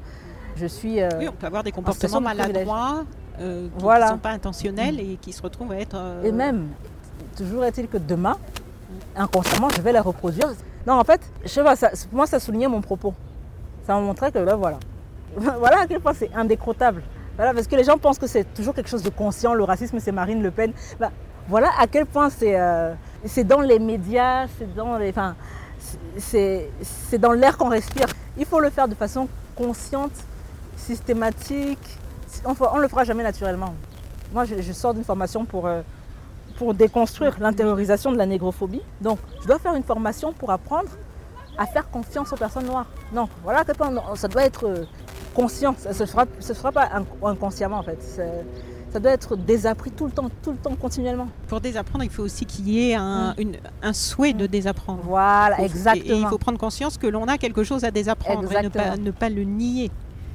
[0.56, 1.02] je suis.
[1.02, 3.04] euh, Oui, on peut avoir des comportements maladroits
[3.40, 4.08] euh, qui ne Voilà.
[4.10, 5.96] sont pas intentionnels et qui se retrouvent à être.
[6.24, 6.68] Et même,
[7.38, 8.38] toujours est-il que demain,
[9.16, 10.50] inconsciemment, je vais les reproduire.
[10.86, 13.14] Non, en fait, je sais pas, ça- pour moi, ça soulignait mon propos.
[13.88, 14.78] Ça me montrait que là, voilà.
[15.60, 17.02] voilà à quel point c'est indécrottable.
[17.36, 20.00] Voilà, parce que les gens pensent que c'est toujours quelque chose de conscient, le racisme,
[20.00, 20.72] c'est Marine Le Pen.
[21.00, 21.12] Bah,
[21.48, 22.94] voilà à quel point c'est euh,
[23.26, 25.10] c'est dans les médias, c'est dans les.
[25.10, 25.36] Enfin,
[26.18, 26.70] c'est
[27.20, 28.08] dans l'air qu'on respire.
[28.38, 30.14] Il faut le faire de façon consciente,
[30.78, 31.98] systématique.
[32.46, 33.74] On ne le fera jamais naturellement.
[34.34, 35.82] Moi, je, sors d'une formation pour, euh,
[36.58, 38.82] pour déconstruire l'intériorisation de la négrophobie.
[39.02, 40.90] Donc, je dois faire une formation pour apprendre
[41.58, 42.88] à faire confiance aux personnes noires.
[43.12, 44.86] Non, voilà à quel point ça doit être euh,
[45.34, 45.76] conscient.
[45.78, 48.00] Ça ne se fera, se fera pas inc- inconsciemment, en fait.
[48.92, 51.28] Ça doit être désappris tout le temps, tout le temps, continuellement.
[51.48, 55.00] Pour désapprendre, il faut aussi qu'il y ait un, une- un souhait de désapprendre.
[55.04, 56.18] Voilà, Faut- Et, et exactement.
[56.20, 59.04] il faut prendre conscience que l'on a quelque chose à désapprendre et ne pas, Exactement.
[59.06, 59.90] ne pas le nier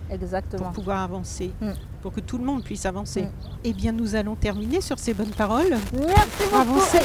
[0.08, 0.72] pour Exactement.
[0.72, 1.70] pouvoir avancer, Mm.
[2.02, 3.22] pour que tout le monde puisse avancer.
[3.22, 3.28] Mm.
[3.64, 5.76] Eh bien, nous allons terminer sur ces bonnes paroles.
[5.92, 6.72] Merci Pour beaucoup.
[6.78, 6.98] avancer.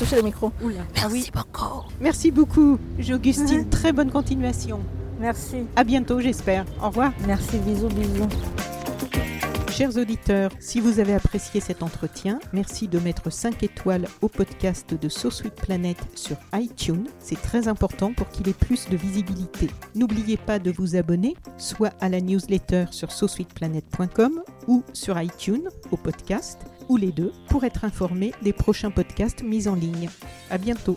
[0.00, 0.50] Toucher le micro.
[1.00, 1.30] Ah oui.
[2.00, 2.78] Merci beaucoup,
[3.10, 3.68] Augustine.
[3.70, 4.80] Très bonne continuation.
[5.20, 5.66] Merci.
[5.76, 6.64] À bientôt, j'espère.
[6.82, 7.12] Au revoir.
[7.26, 8.28] Merci, bisous, bisous.
[9.78, 14.92] Chers auditeurs, si vous avez apprécié cet entretien, merci de mettre 5 étoiles au podcast
[14.92, 17.06] de So Sweet Planet sur iTunes.
[17.20, 19.68] C'est très important pour qu'il ait plus de visibilité.
[19.94, 25.96] N'oubliez pas de vous abonner, soit à la newsletter sur sosweetplanet.com ou sur iTunes au
[25.96, 26.58] podcast,
[26.88, 30.08] ou les deux, pour être informé des prochains podcasts mis en ligne.
[30.50, 30.96] À bientôt.